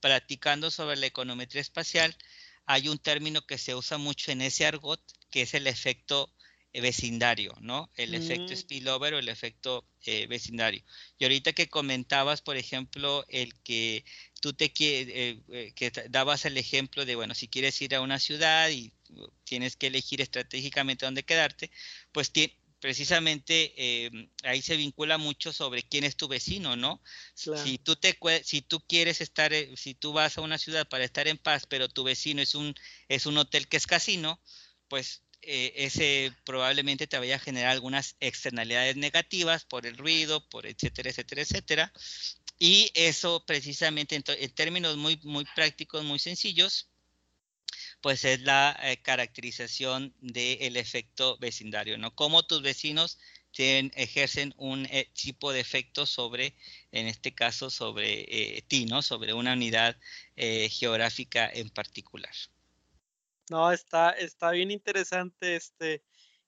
[0.00, 2.16] practicando sobre la econometría espacial,
[2.66, 6.32] hay un término que se usa mucho en ese argot que es el efecto
[6.80, 7.90] vecindario, ¿no?
[7.96, 8.56] El efecto mm.
[8.56, 10.82] spillover o el efecto eh, vecindario.
[11.18, 14.04] Y ahorita que comentabas, por ejemplo, el que
[14.40, 18.70] tú te eh, que dabas el ejemplo de, bueno, si quieres ir a una ciudad
[18.70, 21.70] y uh, tienes que elegir estratégicamente dónde quedarte,
[22.10, 22.32] pues
[22.80, 27.00] precisamente em, ahí se vincula mucho sobre quién es tu vecino, ¿no?
[27.34, 31.28] Si tú te si tú quieres estar si tú vas a una ciudad para estar
[31.28, 32.74] en paz, pero tu vecino es un
[33.08, 34.40] es un hotel que es casino,
[34.88, 40.66] pues eh, ese probablemente te vaya a generar algunas externalidades negativas por el ruido, por
[40.66, 41.92] etcétera, etcétera, etcétera.
[42.58, 44.22] Y eso precisamente en,
[44.54, 46.88] términos muy, muy prácticos, muy sencillos,
[48.00, 52.14] pues es la eh, caracterización del efecto vecindario, ¿no?
[52.14, 53.18] Cómo tus vecinos
[53.50, 56.54] tienen, ejercen un eh, tipo de efecto sobre,
[56.92, 59.02] en este caso, sobre ti, ¿no?
[59.02, 59.96] Sobre una unidad
[60.36, 62.32] geográfica en particular.
[63.50, 66.02] No, está, está bien interesante este.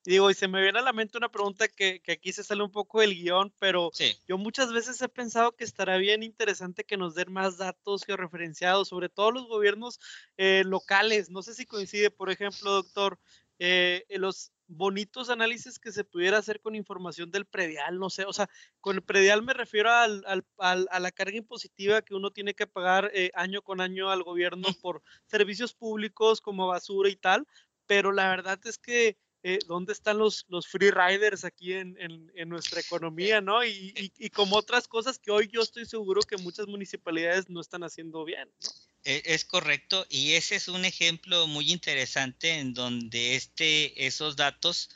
[0.05, 2.70] digo, y se me viene a la mente una pregunta que, aquí se sale un
[2.70, 3.90] poco del guion, pero
[4.26, 8.88] yo muchas veces he pensado que estará bien interesante que nos den más datos georreferenciados,
[8.88, 9.99] sobre todo los gobiernos
[10.36, 11.30] eh, locales.
[11.30, 13.18] No sé si coincide, por ejemplo, doctor,
[13.59, 18.32] eh, los bonitos análisis que se pudiera hacer con información del predial, no sé, o
[18.32, 18.48] sea,
[18.80, 20.24] con el predial me refiero al,
[20.58, 24.68] a la carga impositiva que uno tiene que pagar eh, año con año al gobierno
[24.80, 27.46] por servicios públicos como basura y tal,
[27.86, 32.49] pero la verdad es que eh, dónde están los, los free riders aquí en, en,
[32.49, 33.62] nuestra economía, ¿no?
[33.62, 37.61] Y, y, y, como otras cosas que hoy yo estoy seguro que muchas municipalidades no
[37.61, 38.70] están haciendo bien, ¿no?
[39.05, 44.88] E, es correcto, y ese es un ejemplo muy interesante en donde este, esos datos,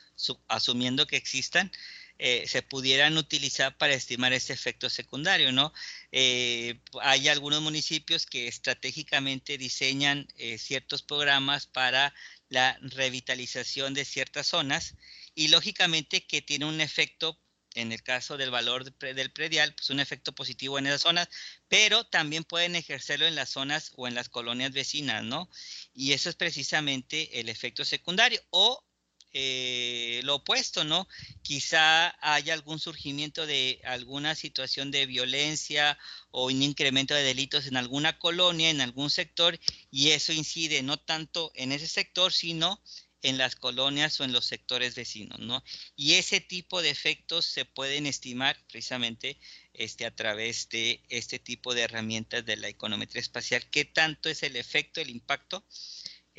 [0.47, 1.71] asumiendo que existan,
[2.19, 5.73] eh, se pudieran utilizar para estimar este efecto secundario, ¿no?
[6.11, 12.13] Eh, hay algunos municipios que estratégicamente diseñan ciertos programas para
[12.49, 14.95] la revitalización de ciertas zonas
[15.35, 17.39] y lógicamente que tiene un efecto
[17.75, 21.29] en el caso del valor del predial, pues un efecto positivo en esas zonas,
[21.67, 25.49] pero también pueden ejercerlo en las zonas o en las colonias vecinas, ¿no?
[25.93, 28.41] Y eso es precisamente el efecto secundario.
[28.49, 28.83] O
[29.31, 31.07] eh, lo opuesto, ¿no?
[31.41, 35.97] Quizá haya algún surgimiento de alguna situación de violencia
[36.31, 39.59] o un incremento de delitos en alguna colonia, en algún sector,
[39.91, 42.81] y eso incide no tanto en ese sector, sino
[43.21, 45.63] en las colonias o en los sectores vecinos, ¿no?
[45.95, 49.37] Y ese tipo de efectos se pueden estimar precisamente
[49.73, 53.69] este, a través de este tipo de herramientas de la econometría espacial.
[53.69, 55.65] ¿Qué tanto es el efecto, el impacto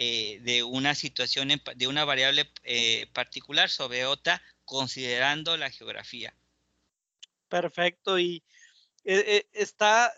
[0.03, 6.35] eh, de una situación, de una variable eh, particular sobre otra, considerando la geografía.
[7.51, 8.43] Perfecto, y
[9.05, 10.11] eh, está,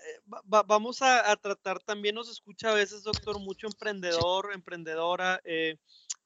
[0.45, 5.43] vamos a, tratar, también nos escucha a veces, doctor, mucho emprendedor, emprendedora,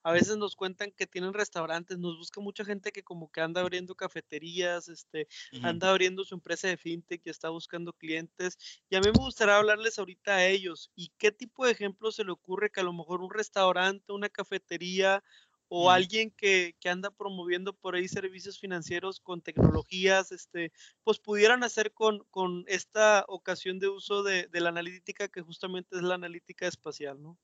[0.07, 3.61] a veces nos cuentan que tienen restaurantes, nos busca mucha gente que como que anda
[3.61, 5.27] abriendo cafeterías, este,
[5.65, 8.57] anda abriendo su empresa de fintech y está buscando clientes.
[8.89, 12.23] Y a mí me gustaría hablarles ahorita a ellos y qué tipo de ejemplo se
[12.23, 15.25] le ocurre que a lo mejor un restaurante, una cafetería
[15.67, 20.71] o alguien que, anda promoviendo por ahí servicios financieros con tecnologías, este,
[21.03, 25.97] pues pudieran hacer con, con esta ocasión de uso de, de la analítica que justamente
[25.97, 27.37] es la analítica espacial, ¿no?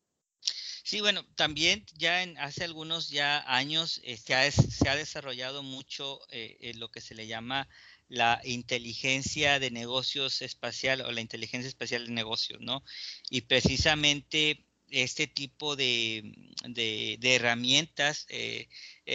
[0.93, 6.75] Sí, bueno, también ya en, hace algunos ya años eh, se, ha, desarrollado mucho eh,
[6.77, 7.67] lo que se le llama
[8.11, 12.85] la inteligencia de negocios espacial o la inteligencia espacial de negocios, ¿no?
[13.31, 16.31] Y precisamente este tipo de,
[17.23, 18.69] herramientas eh,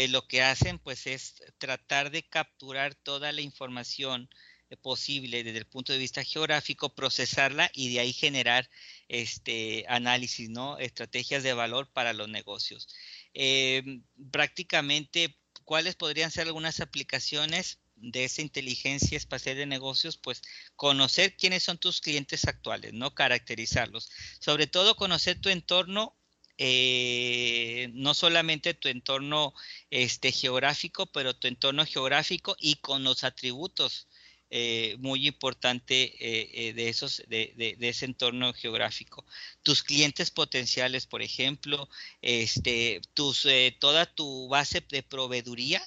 [0.09, 4.31] lo que hacen pues es tratar de capturar toda la información
[4.75, 8.69] posible desde el punto de vista geográfico, procesarla y de ahí generar
[9.07, 10.77] este análisis, ¿no?
[10.77, 12.89] Estrategias de valor para los negocios.
[13.33, 14.01] Eh,
[14.31, 20.17] prácticamente, ¿cuáles podrían ser algunas aplicaciones de esa inteligencia espacial de negocios?
[20.17, 20.41] Pues
[20.75, 23.13] conocer quiénes son tus clientes actuales, ¿no?
[23.13, 24.09] Caracterizarlos.
[24.39, 26.17] Sobre todo conocer tu entorno
[26.59, 29.53] eh, no solamente tu entorno
[29.91, 34.07] este, geográfico, pero tu entorno geográfico y con los atributos
[34.49, 39.25] eh, muy importante eh, eh, de, esos, de, de, ese entorno geográfico.
[39.61, 41.89] Tus clientes potenciales, por ejemplo,
[42.21, 43.45] este, tus,
[43.79, 45.83] toda tu base de proveeduría,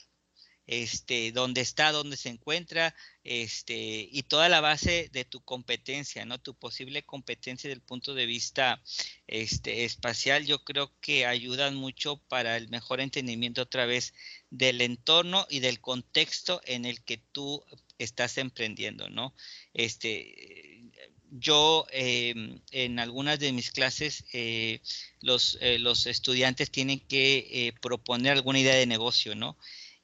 [0.67, 2.95] este, dónde está, dónde se encuentra,
[3.25, 6.39] este, y toda la base de tu competencia, ¿no?
[6.39, 8.81] Tu posible competencia desde el punto de vista
[9.27, 14.15] este, espacial, yo creo que ayudan mucho para el mejor entendimiento otra vez
[14.51, 17.65] del entorno y del contexto en el que tú
[18.05, 19.35] estás emprendiendo, ¿no?
[19.75, 20.91] Este,
[21.31, 24.81] yo em, en algunas de mis clases eh,
[25.21, 29.57] los, eh, los, estudiantes tienen que eh, proponer alguna idea de negocio, ¿no?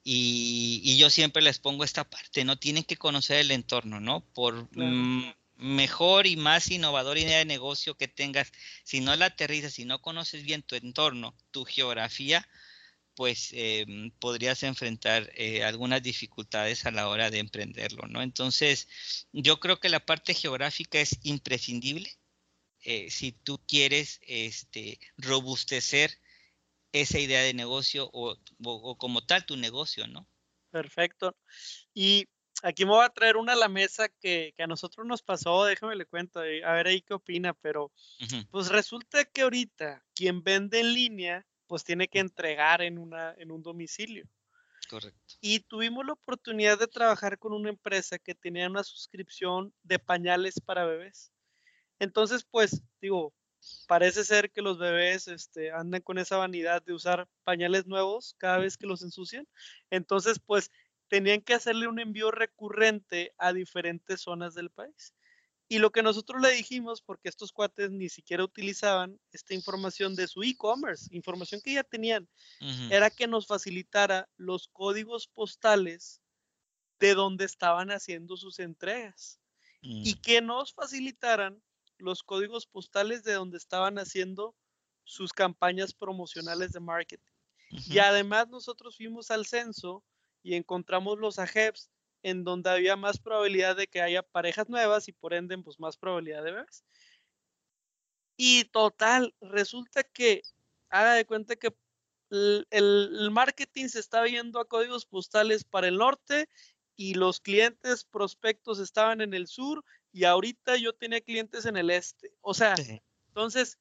[0.04, 2.56] Y, yo siempre les pongo esta parte, ¿no?
[2.56, 4.20] Tienen que conocer el entorno, ¿no?
[4.34, 4.68] Por
[5.56, 8.52] mejor y más innovador idea de negocio que tengas,
[8.84, 12.46] si no la aterrizas, si no conoces bien tu entorno, tu geografía,
[13.16, 18.22] pues em, podrías enfrentar eh, algunas dificultades a la hora de emprenderlo, ¿no?
[18.22, 22.10] Entonces, yo creo que la parte geográfica es imprescindible
[22.82, 26.18] eh, si tú quieres este, robustecer
[26.92, 28.36] esa idea de negocio o,
[28.98, 30.28] como tal tu negocio, ¿no?
[30.70, 31.34] Perfecto.
[31.94, 32.26] Y
[32.62, 35.96] aquí me voy a traer una a la mesa que, a nosotros nos pasó, déjame
[35.96, 37.92] le cuento, a ver ahí qué opina, pero
[38.50, 43.50] pues resulta que ahorita quien vende en línea pues tiene que entregar en, una, en
[43.50, 44.28] un domicilio.
[44.88, 45.34] Correcto.
[45.40, 50.60] Y tuvimos la oportunidad de trabajar con una empresa que tenía una suscripción de pañales
[50.60, 51.32] para bebés.
[51.98, 53.34] Entonces, pues, digo,
[53.86, 58.58] parece ser que los bebés este, andan con esa vanidad de usar pañales nuevos cada
[58.58, 59.46] vez que los ensucian.
[59.90, 60.70] Entonces, pues
[61.08, 65.14] tenían que hacerle un envío recurrente a diferentes zonas del país.
[65.68, 70.28] Y lo que nosotros le dijimos, porque estos cuates ni siquiera utilizaban esta información de
[70.28, 72.28] su e-commerce, información que ya tenían,
[72.90, 76.20] era que nos facilitara los códigos postales
[77.00, 79.40] de donde estaban haciendo sus entregas
[79.80, 80.20] y mm.
[80.20, 81.60] que nos facilitaran
[81.98, 84.54] los códigos postales de donde estaban haciendo
[85.04, 87.32] sus campañas promocionales de marketing.
[87.70, 90.04] Y además nosotros fuimos al censo
[90.42, 91.90] y encontramos los AGEPs
[92.26, 95.96] en donde había más probabilidad de que haya parejas nuevas y por ende pues más
[95.96, 96.84] probabilidad de bebés.
[98.36, 100.42] Y total, resulta que
[100.88, 101.72] haga de cuenta que
[102.30, 106.48] el, el, marketing se está viendo a códigos postales para el norte
[106.96, 111.90] y los clientes prospectos estaban en el sur y ahorita yo tenía clientes en el
[111.90, 112.32] este.
[112.40, 112.74] O sea,
[113.28, 113.78] entonces,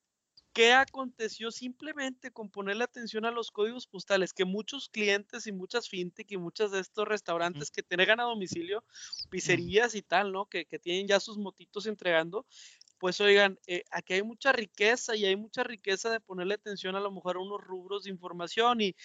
[0.56, 4.32] ¿qué aconteció simplemente con ponerle atención a los códigos postales?
[4.34, 8.86] Que muchos clientes y muchas fintech y muchos de estos restaurantes que tienen a domicilio,
[9.30, 10.46] pizzerías y tal, ¿no?
[10.46, 12.46] Que, que tienen ya sus motitos entregando,
[12.98, 17.02] pues oigan, eh, aquí hay mucha riqueza y hay mucha riqueza de ponerle atención a
[17.02, 18.96] lo mejor a unos rubros de información y,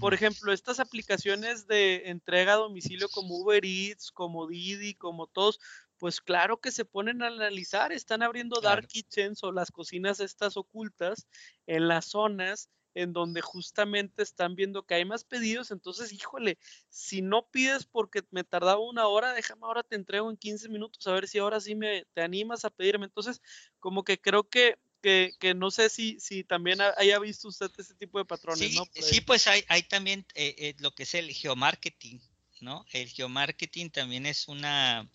[0.00, 5.60] por ejemplo, estas aplicaciones de entrega a domicilio como Uber Eats, como Didi, como todos,
[5.98, 10.56] pues claro que se ponen a analizar, están abriendo dark kitchens o las cocinas estas
[10.56, 11.26] ocultas
[11.66, 17.20] en las zonas en donde justamente están viendo que hay más pedidos, entonces, híjole, si
[17.20, 21.12] no pides porque me tardaba una hora, déjame ahora te entrego en 15 minutos, a
[21.12, 23.04] ver si ahora sí me te animas a pedirme.
[23.04, 23.42] Entonces,
[23.80, 27.94] como que creo que, que, que no sé si, si también haya visto usted este
[27.94, 28.86] tipo de patrones, sí, ¿no?
[28.94, 32.18] Sí, pues hay, hay también eh, eh, lo que es el geomarketing,
[32.60, 32.86] ¿no?
[32.92, 35.08] El geomarketing también es una,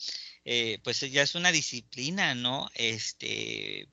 [0.45, 2.69] eh, pues ya es una disciplina, ¿no?
[2.75, 3.87] Este,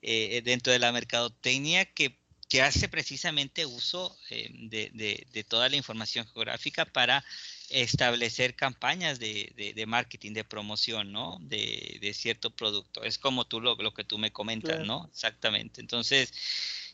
[0.00, 6.84] dentro de la mercadotecnia que que hace precisamente uso eh, de, toda la información geográfica
[6.84, 7.24] para
[7.70, 11.38] establecer campañas de, marketing, de promoción, ¿no?
[11.40, 13.02] De, cierto producto.
[13.02, 15.08] Es como tú lo, que tú me comentas, ¿no?
[15.10, 15.80] Exactamente.
[15.80, 16.32] Entonces,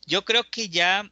[0.07, 1.11] yo creo que ya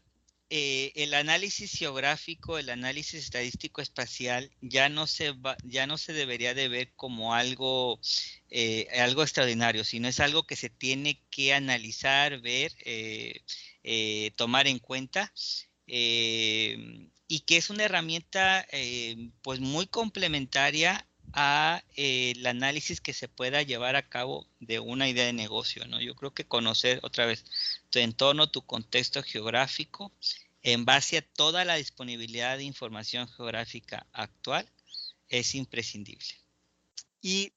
[0.51, 5.35] eh, el análisis geográfico, el análisis estadístico espacial ya no se
[5.65, 8.01] ya no se debería de ver como algo
[8.51, 14.79] eh, algo extraordinario, sino es algo que se tiene que analizar, ver eh, tomar en
[14.81, 15.33] cuenta
[15.87, 23.29] eh, y que es una herramienta eh, pues muy complementaria a el análisis que se
[23.29, 26.01] pueda llevar a cabo de una idea de negocio, ¿no?
[26.01, 27.45] Yo creo que conocer otra vez
[27.91, 30.13] tu entorno, tu contexto geográfico,
[30.63, 34.69] en base a toda la disponibilidad de información geográfica actual,
[35.29, 36.29] es imprescindible.
[37.21, 37.53] Y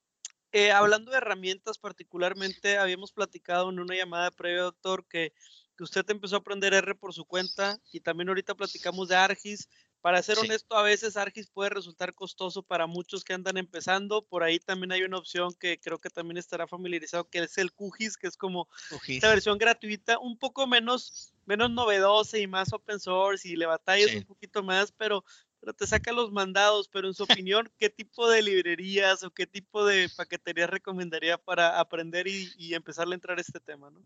[0.74, 5.34] hablando de herramientas particularmente, habíamos platicado en una llamada previa, doctor, que
[5.80, 9.68] usted empezó a aprender R por su cuenta y también ahorita platicamos de Argis.
[10.02, 14.24] Para ser honesto, a veces Argis puede resultar costoso para muchos que andan empezando.
[14.24, 17.72] Por ahí también hay una opción que creo que también estará familiarizado, que es el
[17.72, 18.68] QGIS, que es como
[19.08, 24.16] esta versión gratuita, un poco menos, menos novedosa y más open source y le batallas
[24.16, 25.24] un poquito más, pero,
[25.60, 26.88] pero te saca los mandados.
[26.88, 31.80] Pero en su opinión, ¿qué tipo de librerías o qué tipo de paqueterías recomendaría para
[31.80, 33.92] aprender y, y empezar a entrar a este tema?
[33.92, 34.04] ¿no?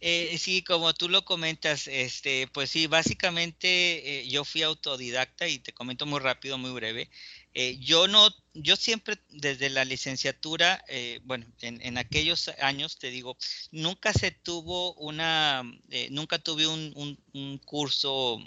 [0.00, 5.58] Eh, sí, como tú lo comentas, este, pues sí, básicamente eh, yo fui autodidacta y
[5.60, 7.08] te comento muy rápido, muy breve.
[7.54, 13.36] Eh, yo no, yo siempre desde la licenciatura, eh, bueno, en, aquellos años te digo,
[13.70, 15.62] nunca se tuvo una,
[16.10, 18.38] nunca tuve un curso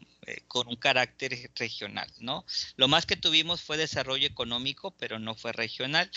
[0.47, 2.45] con un carácter regional, ¿no?
[2.78, 6.10] Lo más que tuvimos fue desarrollo económico, pero no fue regional.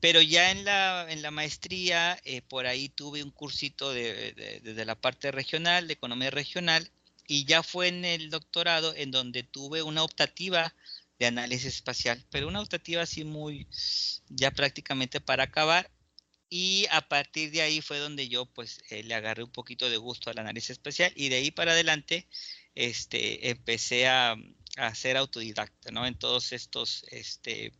[0.00, 4.32] Pero ya en la, en la maestría, eh, por ahí tuve un cursito de,
[4.62, 6.90] de, la parte regional, de economía regional,
[7.26, 10.74] y ya fue en el doctorado en donde tuve una optativa
[11.18, 13.66] de análisis espacial, pero una optativa así muy,
[14.28, 15.90] ya prácticamente para acabar.
[16.50, 19.96] Y a partir de ahí fue donde yo pues eh, le agarré un poquito de
[19.96, 22.28] gusto al análisis espacial y de ahí para adelante
[22.74, 24.36] este, empecé a,
[24.76, 26.06] a ser autodidacta, ¿no?
[26.06, 27.72] En todos estos, este,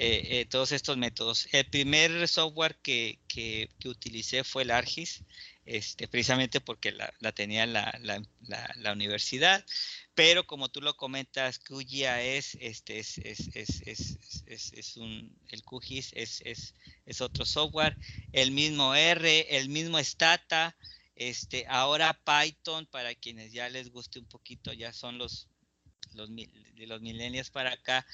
[0.00, 1.48] eh, eh, todos estos métodos.
[1.50, 5.24] El primer software que, que, utilicé fue el ARGIS,
[5.66, 9.64] este, precisamente porque la, tenía la, la, universidad,
[10.14, 16.42] pero como tú lo comentas, QGIS este, es, es, es, es, un, el QGIS es,
[16.44, 16.74] es,
[17.04, 17.96] es otro software,
[18.32, 20.76] el mismo R, el mismo Stata,
[21.16, 25.48] este, ahora Python, para quienes ya les guste un poquito, ya son los,
[26.12, 28.06] los, de los millennials para acá,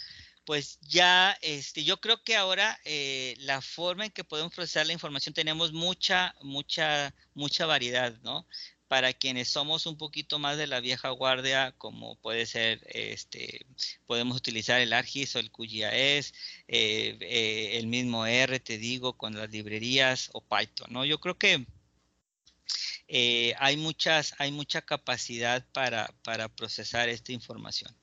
[0.45, 4.93] pues ya, este, yo creo que ahora eh, la forma en que podemos procesar la
[4.93, 8.47] información tenemos mucha, mucha, mucha variedad, ¿no?
[8.89, 13.67] Para quienes somos un poquito más de la vieja guardia, como puede ser, este,
[14.07, 16.35] podemos utilizar el ARGIS o el QGIS,
[16.69, 21.05] eh, eh, el mismo R, te digo, con las librerías o Python, ¿no?
[21.05, 21.67] Yo creo que
[23.59, 27.95] hay muchas, hay mucha capacidad para, para procesar esta información.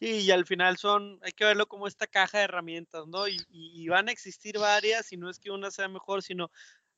[0.00, 3.28] Sí, y al final son, hay que verlo como esta caja de herramientas, ¿no?
[3.28, 6.50] Y, van a existir varias, y no es que una sea mejor, sino,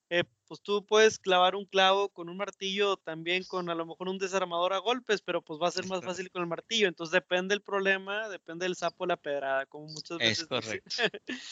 [0.09, 4.07] eh, pues tú puedes clavar un clavo con un martillo, también con a lo mejor
[4.07, 6.87] un desarmador a golpes, pero pues va a ser más fácil con el martillo.
[6.87, 10.39] Entonces depende del problema, depende del sapo la pedrada, como muchas veces.
[10.39, 10.95] Es correcto.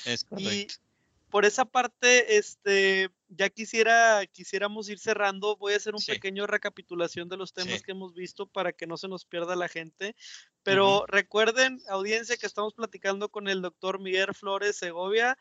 [0.06, 0.91] es correcto
[1.32, 5.56] por esa parte, este, ya quisiera, quisiéramos ir cerrando.
[5.56, 8.98] Voy a hacer un pequeño recapitulación de los temas que hemos visto para que no
[8.98, 10.16] se nos pierda la gente.
[10.62, 15.38] Pero recuerden, audiencia, que estamos platicando con el doctor Miguel Flores Segovia,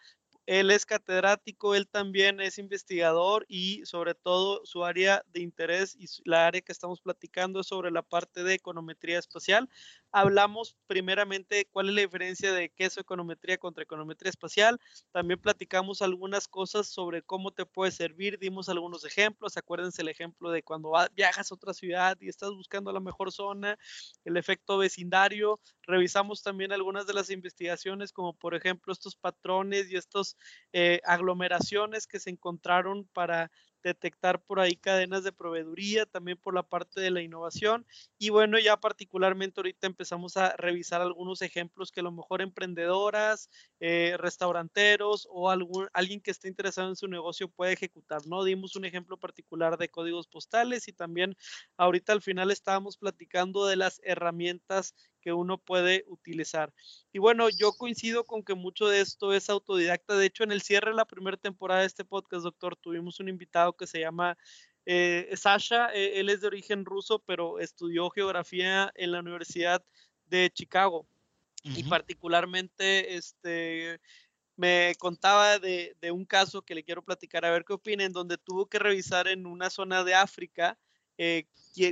[0.47, 6.07] él es catedrático, él también es investigador y sobre todo su área de interés y
[6.25, 9.69] la área que estamos platicando es sobre la parte de econometría espacial.
[10.13, 14.81] Hablamos primeramente cuál es la diferencia de qué es econometría contra econometría espacial.
[15.13, 18.37] También platicamos algunas cosas sobre cómo te puede servir.
[18.41, 19.57] Dimos algunos ejemplos.
[19.57, 23.79] Acuérdense el ejemplo de cuando viajas a otra ciudad y estás buscando la mejor zona,
[24.25, 25.61] el efecto vecindario.
[25.83, 30.37] Revisamos también algunas de las investigaciones, como por ejemplo estos patrones y estos
[30.73, 33.53] eh, aglomeraciones que se encontraron para
[33.83, 37.87] detectar por ahí cadenas de proveeduría, también por la parte de la innovación.
[38.19, 43.49] Y bueno, ya particularmente ahorita empezamos a revisar algunos ejemplos que a lo mejor emprendedoras,
[43.81, 48.45] eh, restauranteros o algún, alguien que esté interesado en su negocio puede ejecutar, ¿no?
[48.45, 51.37] Dimos un ejemplo particular de códigos postales y también
[51.77, 56.73] ahorita al final estábamos platicando de las herramientas que uno puede utilizar.
[57.13, 60.17] Y bueno, yo coincido con que mucho de esto es autodidacta.
[60.17, 63.29] De hecho, en el cierre de la primera temporada de este podcast, doctor, tuvimos un
[63.29, 64.37] invitado que se llama
[64.87, 65.91] eh, Sasha.
[65.95, 69.85] Eh, él es de origen ruso, pero estudió geografía en la Universidad
[70.27, 71.07] de Chicago.
[71.63, 74.01] Y particularmente, este,
[74.57, 78.15] me contaba de, de, un caso que le quiero platicar, a ver qué opina, en
[78.15, 80.79] donde tuvo que revisar en una zona de África
[81.23, 81.45] eh,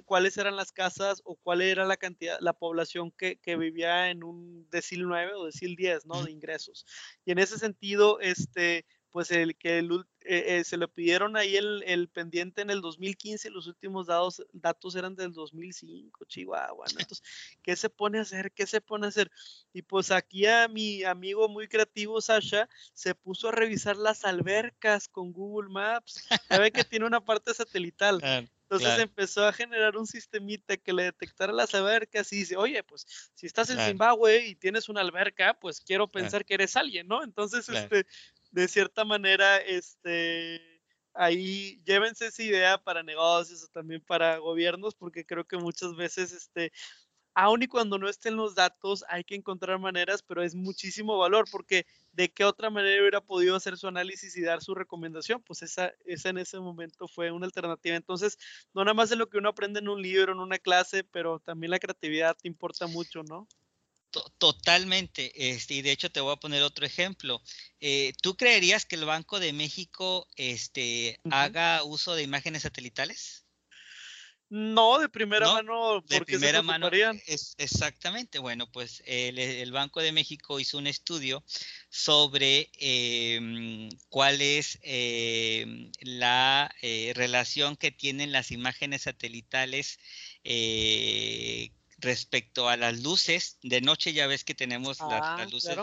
[0.06, 4.24] cuáles eran las casas o cuál era la cantidad, la población que, que vivía en
[4.24, 6.24] un decil 9 o decil 10, ¿no?
[6.24, 6.86] De ingresos.
[7.26, 9.90] Y en ese sentido, este, pues el que el,
[10.24, 14.42] eh, eh, se le pidieron ahí el, el, pendiente en el 2015, los últimos datos,
[14.54, 17.00] datos eran del 2005, Chihuahua, ¿no?
[17.00, 17.22] Entonces,
[17.62, 18.50] ¿qué se pone a hacer?
[18.52, 19.30] ¿Qué se pone a hacer?
[19.74, 25.06] Y pues aquí a mi amigo muy creativo, Sasha, se puso a revisar las albercas
[25.06, 26.26] con Google Maps.
[26.48, 28.22] Ya ve que tiene una parte satelital.
[28.70, 33.06] Entonces empezó a generar un sistemita que le detectara las albercas y dice, oye, pues
[33.34, 37.24] si estás en Zimbabue y tienes una alberca, pues quiero pensar que eres alguien, ¿no?
[37.24, 38.06] Entonces, este,
[38.50, 40.82] de cierta manera, este,
[41.14, 46.32] ahí llévense esa idea para negocios o también para gobiernos, porque creo que muchas veces,
[46.32, 46.70] este,
[47.34, 51.46] aun y cuando no estén los datos, hay que encontrar maneras, pero es muchísimo valor,
[51.50, 51.86] porque
[52.18, 55.92] de qué otra manera hubiera podido hacer su análisis y dar su recomendación, pues esa,
[56.04, 57.94] esa en ese momento fue una alternativa.
[57.94, 58.36] Entonces,
[58.74, 61.38] no nada más de lo que uno aprende en un libro, en una clase, pero
[61.38, 63.46] también la creatividad te importa mucho, ¿no?
[64.38, 67.40] Totalmente, este, y de hecho te voy a poner otro ejemplo.
[67.78, 73.47] Eh, ¿Tú creerías que el Banco de México este, haga uso de imágenes satelitales?
[74.50, 76.88] No, de primera mano, de primera mano.
[77.26, 78.38] Es, exactamente.
[78.38, 81.44] Bueno, pues el, Banco de México hizo un estudio
[81.90, 89.98] sobre em, cuál es em, la eh, relación que tienen las imágenes satelitales
[90.44, 93.58] eh, respecto a las luces.
[93.62, 95.76] De noche ya ves que tenemos las, ah, luces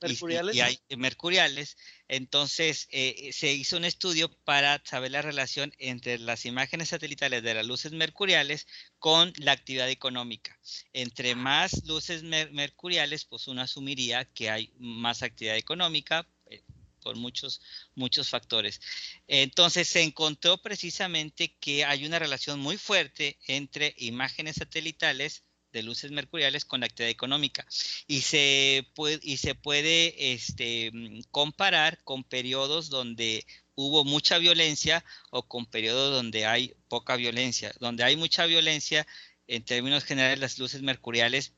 [0.00, 0.56] mercuriales.
[0.56, 1.76] Y, hay mercuriales.
[2.08, 7.54] Entonces eh, se hizo un estudio para saber la relación entre las imágenes satelitales de
[7.54, 8.66] las luces mercuriales
[8.98, 10.58] con la actividad económica.
[10.92, 11.36] Entre ah.
[11.36, 16.62] más luces mercuriales, pues uno asumiría que hay más actividad económica, eh,
[17.02, 17.60] por muchos,
[17.94, 18.80] muchos factores.
[19.28, 26.10] Entonces se encontró precisamente que hay una relación muy fuerte entre imágenes satelitales de luces
[26.10, 27.66] mercuriales con la actividad económica
[28.06, 35.04] y se puede, y se puede este, mm, comparar con periodos donde hubo mucha violencia
[35.30, 37.74] o con periodos donde hay poca violencia.
[37.78, 39.06] Donde hay mucha violencia,
[39.46, 41.52] en términos generales, las luces mercuriales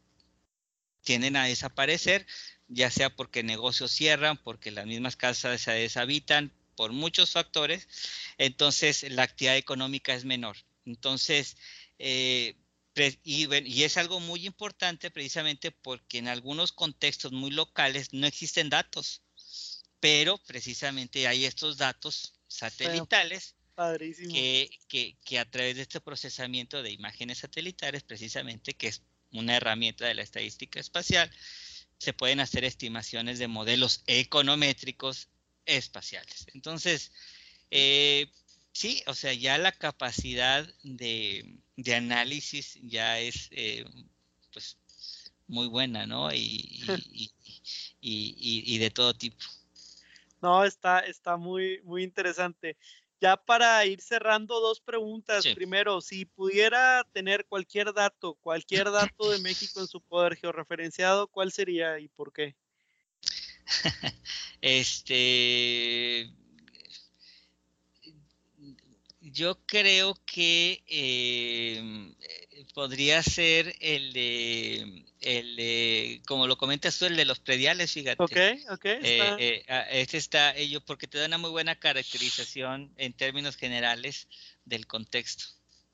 [1.03, 2.27] tienden a desaparecer,
[2.67, 7.89] ya sea porque negocios cierran, porque las mismas casas se deshabitan, por muchos factores,
[8.39, 10.57] entonces la actividad económica es menor.
[10.85, 11.57] Entonces,
[11.99, 12.55] eh,
[13.23, 19.23] y, es algo muy importante precisamente porque en algunos contextos muy locales no existen datos,
[20.01, 23.55] pero precisamente hay estos datos satelitales
[24.33, 29.57] que, que, que, a través de este procesamiento de imágenes satelitales, precisamente, que es una
[29.57, 31.31] herramienta de la estadística espacial,
[31.99, 35.29] se pueden hacer estimaciones de modelos econométricos
[35.67, 36.47] espaciales.
[36.55, 37.13] Entonces,
[37.71, 38.31] eh,
[38.79, 41.59] sí, o sea, ya la capacidad de,
[41.97, 43.85] análisis ya es eh,
[44.53, 44.79] pues
[45.49, 46.29] muy buena, ¿no?
[48.01, 49.45] Y, y, de todo tipo.
[50.41, 52.76] No, está, está muy, muy interesante.
[53.20, 55.45] Ya para ir cerrando, dos preguntas.
[55.57, 61.51] Primero, si pudiera tener cualquier dato, cualquier dato de México en su poder georreferenciado, ¿cuál
[61.51, 62.55] sería y por qué?
[64.61, 66.33] este,
[69.39, 72.12] yo creo que em,
[72.74, 78.20] podría ser el de, el como lo comentas tú, el de los prediales, fíjate.
[78.20, 78.84] Ok, ok.
[78.84, 84.26] Eh, eh, este está, ello, porque te da una muy buena caracterización en términos generales
[84.64, 85.45] del contexto.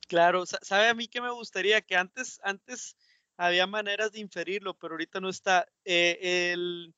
[0.08, 2.96] Claro, sabe a mí que me gustaría que antes, antes
[3.36, 5.66] había maneras de inferirlo, pero ahorita no está.
[5.84, 6.94] Eh, el,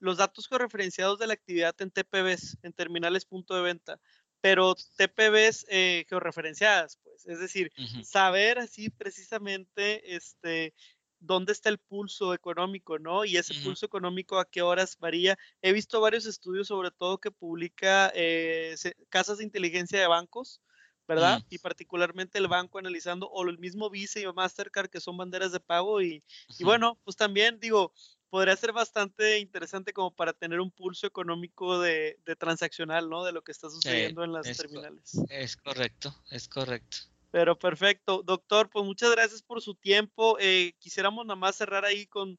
[0.00, 4.00] los datos referenciados de la actividad en TPVs, en terminales punto de venta,
[4.44, 7.72] pero TPVs eh, georreferenciadas, pues, es decir,
[8.02, 10.74] saber así precisamente este,
[11.18, 13.24] dónde está el pulso económico, ¿no?
[13.24, 15.38] Y ese pulso económico a qué horas varía.
[15.62, 18.74] He visto varios estudios, sobre todo que publica eh,
[19.08, 20.60] casas de inteligencia de bancos,
[21.06, 21.42] ¿verdad?
[21.50, 25.60] Y particularmente el banco analizando, o el mismo Visa y Mastercard, que son banderas de
[25.60, 26.00] pago.
[26.00, 26.22] Y,
[26.58, 27.92] y bueno, pues también digo,
[28.34, 33.24] podría ser bastante interesante como para tener un pulso económico de, transaccional, ¿no?
[33.24, 35.12] De lo que está sucediendo en las terminales.
[35.30, 36.96] Es correcto, es correcto.
[37.30, 38.22] Pero perfecto.
[38.24, 40.36] Doctor, pues muchas gracias por su tiempo.
[40.40, 42.38] Eh, quisiéramos nada más cerrar ahí con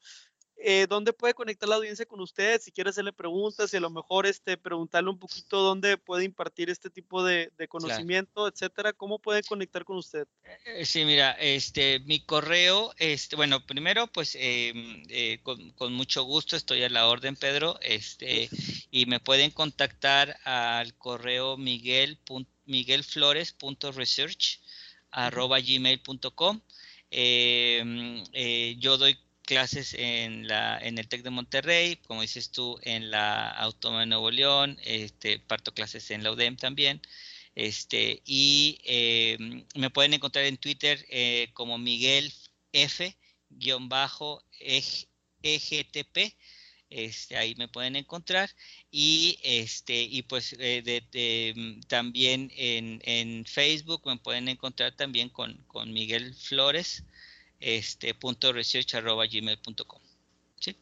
[0.58, 3.90] eh, dónde puede conectar la audiencia con usted, si quiere hacerle preguntas y a lo
[3.90, 9.44] mejor este, preguntarle un poquito dónde puede impartir este tipo de, conocimiento, etcétera, ¿cómo puede
[9.44, 10.28] conectar con usted?
[10.66, 16.84] Eh, sí, mira, este, mi correo, este, bueno, primero, pues eh, con, mucho gusto estoy
[16.84, 18.50] a la orden, Pedro, este,
[18.92, 22.18] y me pueden contactar al correo miguel,
[22.66, 24.62] miguelflores.research
[25.12, 26.62] arroba gmail.com.
[27.12, 28.24] Em,
[28.80, 33.50] yo doy clases en, la, en el TEC de Monterrey, como dices tú, en la
[33.50, 37.02] Autónoma de Nuevo León, este, parto clases en la UDEM también.
[37.56, 39.38] Este, y eh,
[39.76, 42.34] me pueden encontrar en Twitter eh, como Miguel
[42.74, 43.16] F
[43.82, 44.44] bajo
[45.42, 46.36] EGTP.
[46.90, 48.50] Este, ahí me pueden encontrar
[48.92, 55.58] y este y pues eh, de, también en, en, Facebook me pueden encontrar también con,
[55.68, 57.04] con Miguel Flores
[57.66, 60.00] este punto research arroba gmail.com.
[60.60, 60.78] ¿Sí?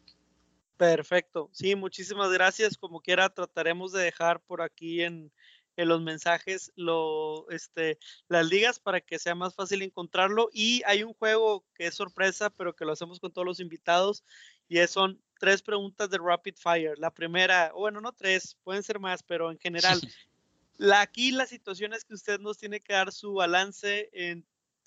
[0.76, 1.48] Perfecto.
[1.50, 2.76] Sí, muchísimas gracias.
[2.76, 5.32] Como quiera, trataremos de dejar por aquí en,
[5.76, 10.50] en los mensajes lo, este, las ligas para que sea más fácil encontrarlo.
[10.52, 14.22] Y hay un juego que es sorpresa, pero que lo hacemos con todos los invitados.
[14.68, 16.98] Y son tres preguntas de Rapid Fire.
[16.98, 19.98] La primera, bueno, no tres, pueden ser más, pero en general.
[20.76, 24.44] La, aquí la situación es que usted nos tiene que dar su balance en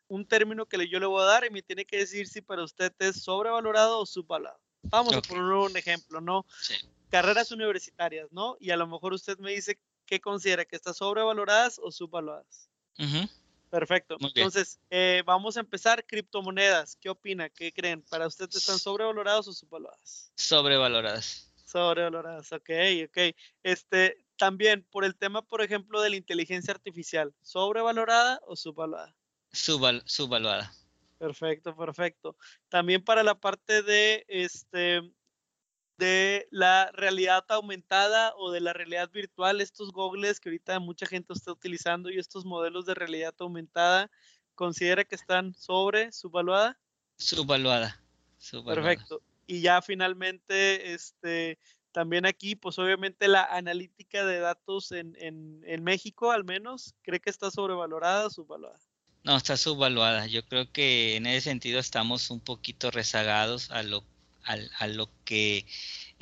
[0.08, 2.64] un término que yo le voy a dar y me tiene que decir si para
[2.64, 4.60] usted es sobrevalorado o subvalorado.
[4.84, 6.46] Vamos a poner un ejemplo, ¿no?
[7.10, 8.58] Carreras universitarias, ¿no?
[8.60, 12.70] Y a lo mejor usted me dice qué considera que están sobrevaloradas o subvaloradas.
[13.70, 14.18] Perfecto.
[14.20, 16.06] Entonces, eh, vamos a empezar.
[16.06, 17.50] Criptomonedas, ¿qué opina?
[17.50, 18.02] ¿Qué creen?
[18.10, 20.32] ¿Para usted están sobrevaloradas o subvaloradas?
[20.36, 21.52] Sobrevaloradas.
[21.66, 22.70] Sobrevaloradas, ok,
[23.08, 23.36] ok.
[23.62, 29.14] Este, también por el tema, por ejemplo, de la inteligencia artificial, ¿sobrevalorada o subvalorada?
[29.58, 30.72] Subvaluada.
[31.18, 32.36] Perfecto, perfecto.
[32.70, 35.02] También para la parte de este
[35.98, 41.34] de la realidad aumentada o de la realidad virtual, estos gogles que ahorita mucha gente
[41.34, 44.12] está utilizando y estos modelos de realidad aumentada,
[44.54, 46.80] ¿considera que están sobre subvaluada?
[47.18, 48.00] Subvaluada.
[48.84, 49.24] Perfecto.
[49.48, 51.58] Y ya finalmente, este,
[51.92, 57.20] también aquí, pues obviamente la analítica de datos en, en, en México al menos, ¿cree
[57.20, 58.80] que está sobrevalorada o subvaluada?
[59.28, 60.26] No, está subvaluada.
[60.28, 64.06] Yo creo que en ese sentido estamos un poquito rezagados a lo,
[64.46, 65.66] a, lo que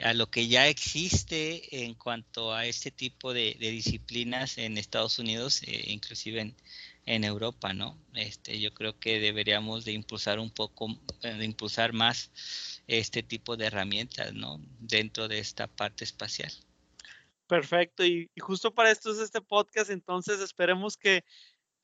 [0.01, 5.61] a lo que ya existe en cuanto a este tipo de, disciplinas en Estados Unidos,
[5.67, 6.55] e inclusive en,
[7.05, 7.95] en, Europa, ¿no?
[8.15, 10.87] Este, yo creo que deberíamos de impulsar un poco,
[11.21, 12.31] eh, de impulsar más
[12.87, 14.59] este tipo de herramientas, ¿no?
[14.79, 16.51] Dentro de esta parte espacial.
[17.45, 21.23] Perfecto, y, y justo para esto es este podcast, entonces esperemos que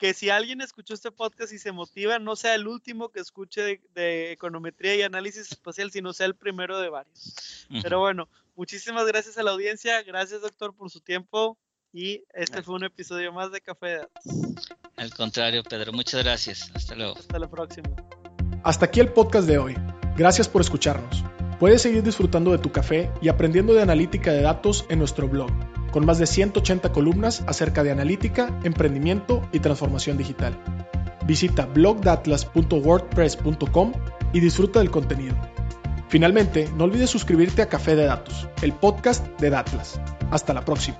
[0.02, 3.80] que si alguien escuchó este podcast y se motiva, no sea el último que escuche
[3.94, 7.68] de, econometría y análisis espacial, sino sea el primero de varios.
[7.84, 11.56] Pero bueno, muchísimas gracias a la audiencia, gracias doctor por su tiempo
[11.94, 14.24] y este fue un episodio más de Café de Datos.
[14.96, 16.72] Al contrario, Pedro, muchas gracias.
[16.74, 17.16] Hasta luego.
[17.20, 17.90] Hasta la próxima.
[18.64, 19.76] Hasta aquí el podcast de hoy.
[20.18, 21.24] Gracias por escucharnos.
[21.60, 25.52] Puedes seguir disfrutando de tu café y aprendiendo de analítica de datos en nuestro blog
[25.92, 30.58] con más de 180 columnas acerca de analítica, emprendimiento y transformación digital.
[31.26, 33.94] Visita blogdatlas.wordpress.com
[34.34, 35.36] y disfruta del contenido.
[36.10, 40.02] Finalmente, no olvides suscribirte a Café de Datos, el podcast de Datlas.
[40.30, 41.00] Hasta la próxima.